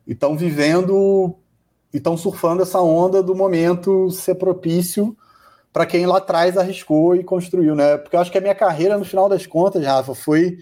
[0.07, 1.35] estão vivendo
[1.93, 5.17] e estão surfando essa onda do momento ser propício
[5.73, 7.97] para quem lá atrás arriscou e construiu, né?
[7.97, 10.59] Porque eu acho que a minha carreira, no final das contas, Rafa, foi.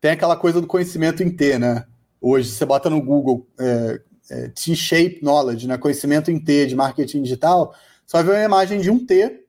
[0.00, 1.84] Tem aquela coisa do conhecimento em T, né?
[2.20, 4.00] Hoje, você bota no Google é,
[4.30, 5.78] é, T-shape knowledge, né?
[5.78, 7.74] Conhecimento em T de marketing digital,
[8.06, 9.44] você vai ver uma imagem de um T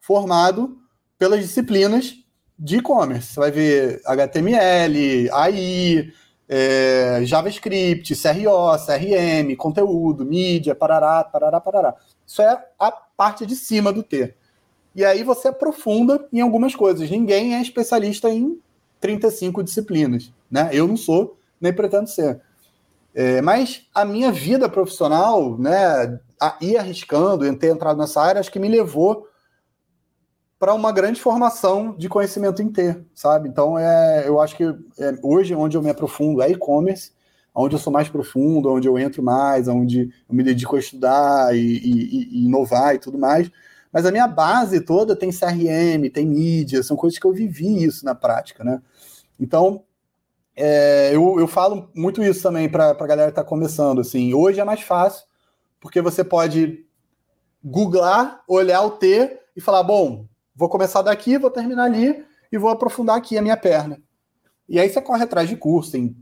[0.00, 0.78] formado
[1.18, 2.14] pelas disciplinas
[2.58, 3.34] de e-commerce.
[3.34, 6.12] Você vai ver HTML, AI,
[6.48, 11.94] é, JavaScript, CRO, CRM, conteúdo, mídia, parará, parará, parará.
[12.30, 14.32] Isso é a parte de cima do T.
[14.94, 17.10] e aí você aprofunda em algumas coisas.
[17.10, 18.56] Ninguém é especialista em
[19.00, 20.70] 35 disciplinas, né?
[20.72, 22.40] Eu não sou, nem pretendo ser.
[23.12, 28.38] É, mas a minha vida profissional, né, a ir arriscando, em ter entrado nessa área,
[28.38, 29.26] acho que me levou
[30.56, 33.48] para uma grande formação de conhecimento em T, sabe?
[33.48, 37.10] Então, é, eu acho que é, hoje, onde eu me aprofundo é e-commerce,
[37.54, 41.56] onde eu sou mais profundo, onde eu entro mais, onde eu me dedico a estudar
[41.56, 43.50] e, e, e inovar e tudo mais.
[43.92, 48.04] Mas a minha base toda tem CRM, tem mídia, são coisas que eu vivi isso
[48.04, 48.80] na prática, né?
[49.38, 49.82] Então,
[50.54, 54.00] é, eu, eu falo muito isso também para a galera que está começando.
[54.00, 55.26] Assim, hoje é mais fácil,
[55.80, 56.84] porque você pode
[57.64, 62.70] googlar, olhar o T e falar: bom, vou começar daqui, vou terminar ali e vou
[62.70, 64.00] aprofundar aqui a minha perna.
[64.68, 66.16] E aí você corre atrás de curso, tem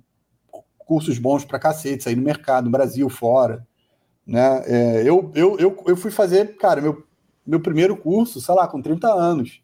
[0.88, 3.64] cursos bons para cacete aí no mercado, no Brasil, fora.
[4.26, 4.62] Né?
[4.66, 7.04] É, eu, eu, eu, eu fui fazer, cara, meu,
[7.46, 9.60] meu primeiro curso, sei lá, com 30 anos.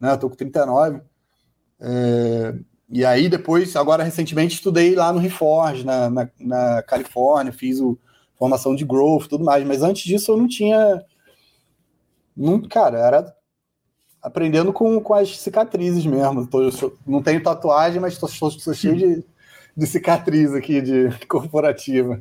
[0.00, 0.10] Né?
[0.10, 1.00] Eu tô com 39.
[1.78, 2.54] É,
[2.88, 7.98] e aí depois, agora recentemente, estudei lá no Reforge, na, na, na Califórnia, fiz o,
[8.42, 9.64] formação de growth tudo mais.
[9.64, 11.04] Mas antes disso eu não tinha.
[12.36, 13.36] Não, cara, era
[14.20, 16.46] aprendendo com, com as cicatrizes mesmo.
[16.46, 16.60] Tô,
[17.06, 19.24] não tenho tatuagem, mas estou cheio de,
[19.76, 22.20] de cicatriz aqui de corporativa.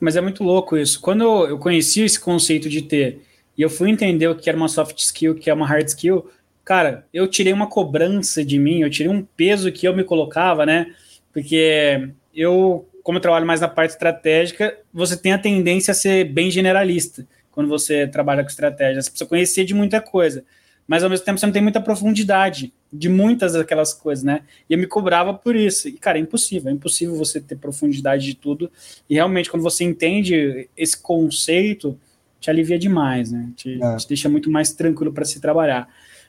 [0.00, 1.00] Mas é muito louco isso.
[1.00, 3.22] Quando eu conheci esse conceito de ter
[3.56, 5.86] e eu fui entender o que era uma soft skill, o que é uma hard
[5.86, 6.28] skill,
[6.64, 10.66] cara, eu tirei uma cobrança de mim, eu tirei um peso que eu me colocava,
[10.66, 10.92] né?
[11.32, 16.24] Porque eu, como eu trabalho mais na parte estratégica, você tem a tendência a ser
[16.24, 19.00] bem generalista quando você trabalha com estratégia.
[19.00, 20.44] Você precisa conhecer de muita coisa
[20.92, 24.42] mas ao mesmo tempo você não tem muita profundidade de muitas daquelas coisas, né?
[24.68, 25.88] E eu me cobrava por isso.
[25.88, 28.70] E, cara, é impossível, é impossível você ter profundidade de tudo.
[29.08, 31.98] E realmente, quando você entende esse conceito,
[32.38, 33.48] te alivia demais, né?
[33.56, 33.96] Te, é.
[33.96, 35.88] te deixa muito mais tranquilo para se trabalhar.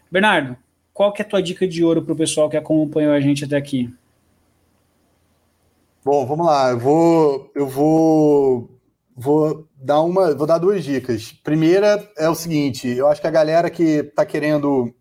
[0.10, 0.56] Bernardo,
[0.94, 3.44] qual que é a tua dica de ouro para o pessoal que acompanhou a gente
[3.44, 3.94] até aqui?
[6.06, 6.70] Bom, vamos lá.
[6.70, 8.73] Eu vou, eu vou
[9.16, 11.32] vou dar uma, vou dar duas dicas.
[11.44, 14.94] Primeira é o seguinte: eu acho que a galera que está querendo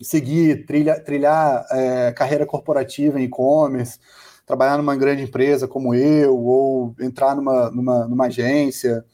[0.00, 3.98] seguir, trilha, trilhar é, carreira corporativa em e-commerce,
[4.46, 9.04] trabalhar numa grande empresa como eu, ou entrar numa, numa, numa agência,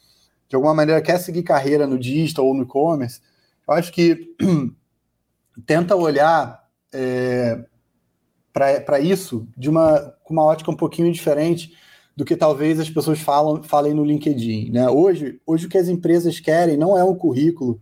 [0.49, 3.20] de alguma maneira quer seguir carreira no digital ou no e-commerce,
[3.66, 4.35] eu acho que
[5.66, 7.64] tenta olhar é,
[8.53, 11.72] para isso de uma, com uma ótica um pouquinho diferente
[12.17, 14.71] do que talvez as pessoas falam, falem no LinkedIn.
[14.71, 14.89] Né?
[14.89, 17.81] Hoje, hoje, o que as empresas querem não é um currículo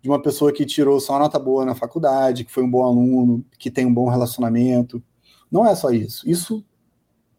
[0.00, 3.44] de uma pessoa que tirou só nota boa na faculdade, que foi um bom aluno,
[3.58, 5.02] que tem um bom relacionamento.
[5.50, 6.28] Não é só isso.
[6.28, 6.64] Isso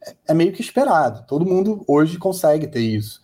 [0.01, 1.25] é, é meio que esperado.
[1.27, 3.21] Todo mundo hoje consegue ter isso.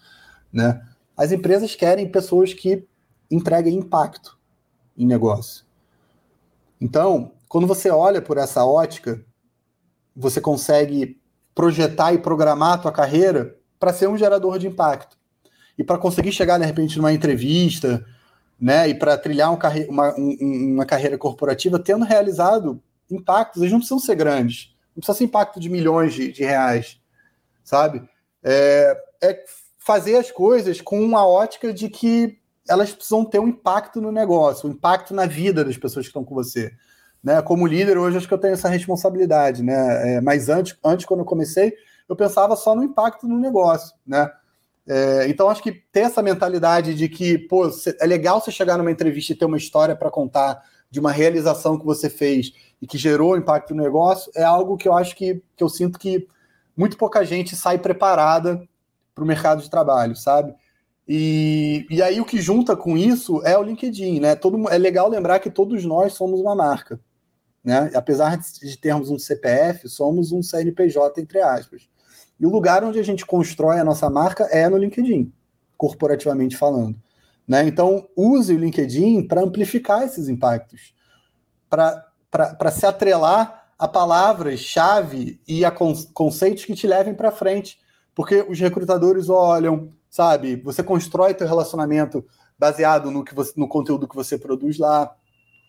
[0.52, 0.86] Né?
[1.16, 2.86] As empresas querem pessoas que
[3.32, 4.38] entreguem impacto
[4.98, 5.64] em negócio.
[6.82, 9.24] Então, quando você olha por essa ótica,
[10.16, 11.20] você consegue
[11.54, 15.18] projetar e programar a tua carreira para ser um gerador de impacto.
[15.78, 18.06] E para conseguir chegar, de repente, numa entrevista,
[18.60, 23.72] né, e para trilhar um carre uma, um, uma carreira corporativa tendo realizado impactos, eles
[23.72, 27.00] não precisam ser grandes, não precisa ser impacto de milhões de, de reais,
[27.64, 28.08] sabe?
[28.44, 29.44] É, é
[29.78, 32.38] fazer as coisas com uma ótica de que
[32.68, 36.24] elas precisam ter um impacto no negócio, um impacto na vida das pessoas que estão
[36.24, 36.72] com você
[37.24, 37.42] né?
[37.42, 40.16] Como líder, hoje acho que eu tenho essa responsabilidade, né?
[40.16, 41.74] É, mas antes, antes, quando eu comecei,
[42.08, 44.30] eu pensava só no impacto no negócio, né?
[44.88, 48.92] É, então acho que ter essa mentalidade de que, pô, é legal você chegar numa
[48.92, 52.52] entrevista e ter uma história para contar de uma realização que você fez
[52.82, 56.00] e que gerou impacto no negócio, é algo que eu acho que, que eu sinto
[56.00, 56.28] que
[56.76, 58.68] muito pouca gente sai preparada
[59.14, 60.56] para o mercado de trabalho, sabe?
[61.08, 64.36] E, e aí o que junta com isso é o LinkedIn, né?
[64.36, 67.00] Todo, é legal lembrar que todos nós somos uma marca.
[67.64, 67.92] Né?
[67.94, 71.90] Apesar de termos um CPF, somos um CNPJ, entre aspas.
[72.40, 75.32] E o lugar onde a gente constrói a nossa marca é no LinkedIn,
[75.78, 76.98] corporativamente falando.
[77.48, 77.68] Né?
[77.68, 80.94] Então, use o LinkedIn para amplificar esses impactos,
[81.70, 87.80] para se atrelar a palavras-chave e a conceitos que te levem para frente.
[88.14, 90.58] Porque os recrutadores olham, sabe?
[90.58, 92.26] Você constrói teu relacionamento
[92.58, 95.16] baseado no, que você, no conteúdo que você produz lá.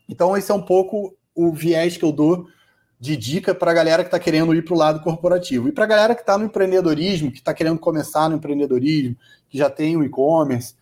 [0.09, 1.17] Então, esse é um pouco
[1.49, 2.47] o viés que eu dou
[2.99, 5.69] de dica para a galera que está querendo ir para o lado corporativo.
[5.69, 9.17] E para a galera que está no empreendedorismo, que está querendo começar no empreendedorismo,
[9.49, 10.75] que já tem o e-commerce,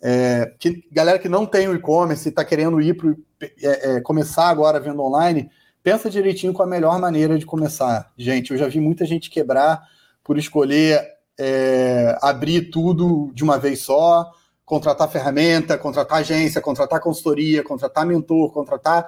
[0.00, 4.00] é, que, galera que não tem o e-commerce e está querendo ir para é, é,
[4.00, 5.50] começar agora vendo online,
[5.82, 8.10] pensa direitinho com a melhor maneira de começar.
[8.16, 9.82] Gente, eu já vi muita gente quebrar
[10.24, 11.02] por escolher
[11.38, 14.30] é, abrir tudo de uma vez só,
[14.64, 19.06] contratar ferramenta, contratar agência, contratar consultoria, contratar mentor, contratar.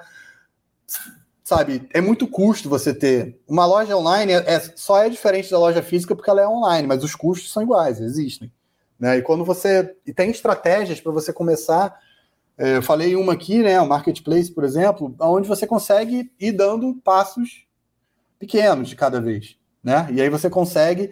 [1.43, 3.39] Sabe, é muito custo você ter.
[3.47, 6.87] Uma loja online é, é, só é diferente da loja física porque ela é online,
[6.87, 8.51] mas os custos são iguais, existem.
[8.99, 9.17] Né?
[9.17, 9.95] E quando você.
[10.05, 11.99] E tem estratégias para você começar.
[12.57, 13.81] É, eu falei uma aqui, né?
[13.81, 17.65] O Marketplace, por exemplo, onde você consegue ir dando passos
[18.37, 19.57] pequenos de cada vez.
[19.83, 20.07] Né?
[20.11, 21.11] E aí você consegue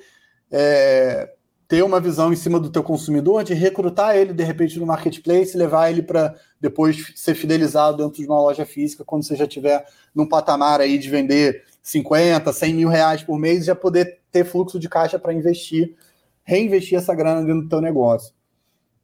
[0.51, 1.31] é,
[1.69, 5.55] ter uma visão em cima do teu consumidor, de recrutar ele de repente no marketplace,
[5.55, 9.85] levar ele para depois ser fidelizado dentro de uma loja física, quando você já tiver
[10.13, 14.79] num patamar aí de vender 50, 100 mil reais por mês, já poder ter fluxo
[14.79, 15.95] de caixa para investir,
[16.43, 18.33] reinvestir essa grana dentro do teu negócio.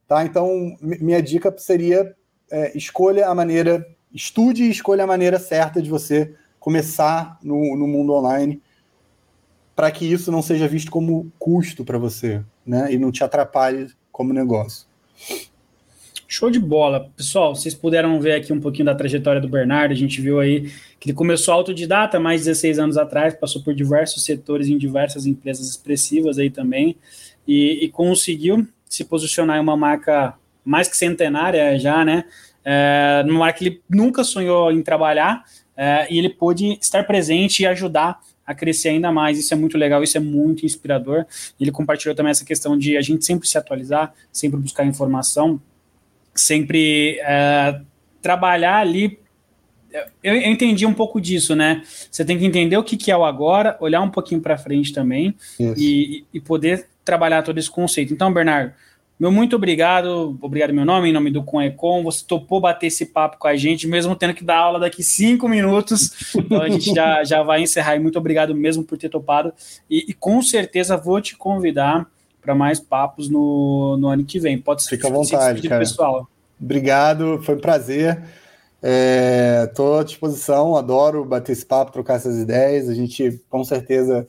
[0.07, 0.25] Tá?
[0.25, 2.15] Então, minha dica seria
[2.49, 7.87] é, escolha a maneira, estude e escolha a maneira certa de você começar no, no
[7.87, 8.59] mundo online
[9.75, 12.93] para que isso não seja visto como custo para você, né?
[12.93, 14.87] E não te atrapalhe como negócio.
[16.27, 17.11] Show de bola.
[17.15, 19.91] Pessoal, vocês puderam ver aqui um pouquinho da trajetória do Bernardo.
[19.91, 23.75] A gente viu aí que ele começou autodidata mais de 16 anos atrás, passou por
[23.75, 26.97] diversos setores em diversas empresas expressivas aí também,
[27.47, 32.25] e, e conseguiu se posicionar em uma marca mais que centenária já, né?
[32.63, 35.43] É, numa marca que ele nunca sonhou em trabalhar,
[35.77, 39.39] é, e ele pôde estar presente e ajudar a crescer ainda mais.
[39.39, 41.25] Isso é muito legal, isso é muito inspirador.
[41.59, 45.59] Ele compartilhou também essa questão de a gente sempre se atualizar, sempre buscar informação,
[46.33, 47.81] sempre é,
[48.21, 49.19] trabalhar ali.
[50.21, 51.81] Eu, eu, entendi um pouco disso, né?
[52.11, 54.91] Você tem que entender o que, que é o agora, olhar um pouquinho para frente
[54.91, 55.33] também
[55.77, 58.13] e, e poder trabalhar todo esse conceito.
[58.13, 58.73] Então, Bernardo,
[59.17, 63.37] meu muito obrigado, obrigado meu nome, em nome do Conecon, você topou bater esse papo
[63.37, 67.23] com a gente, mesmo tendo que dar aula daqui cinco minutos, então a gente já,
[67.23, 69.53] já vai encerrar, e muito obrigado mesmo por ter topado,
[69.89, 72.05] e, e com certeza vou te convidar
[72.41, 74.97] para mais papos no, no ano que vem, pode ser.
[74.97, 75.79] Fica à vontade, cara.
[75.79, 76.29] pessoal.
[76.61, 78.21] Obrigado, foi um prazer,
[79.63, 84.27] estou é, à disposição, adoro bater esse papo, trocar essas ideias, a gente com certeza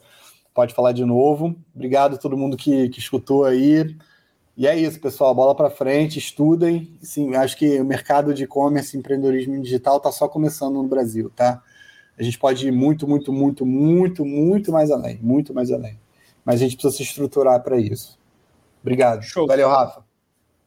[0.54, 3.94] pode falar de novo, obrigado a todo mundo que, que escutou aí,
[4.56, 5.34] e é isso, pessoal.
[5.34, 6.96] Bola para frente, estudem.
[7.02, 11.62] Sim, acho que o mercado de e-commerce, empreendedorismo digital está só começando no Brasil, tá?
[12.18, 15.98] A gente pode ir muito, muito, muito, muito, muito mais além, muito mais além.
[16.42, 18.18] Mas a gente precisa se estruturar para isso.
[18.80, 19.22] Obrigado.
[19.22, 19.46] Show.
[19.46, 20.05] Valeu, Rafa.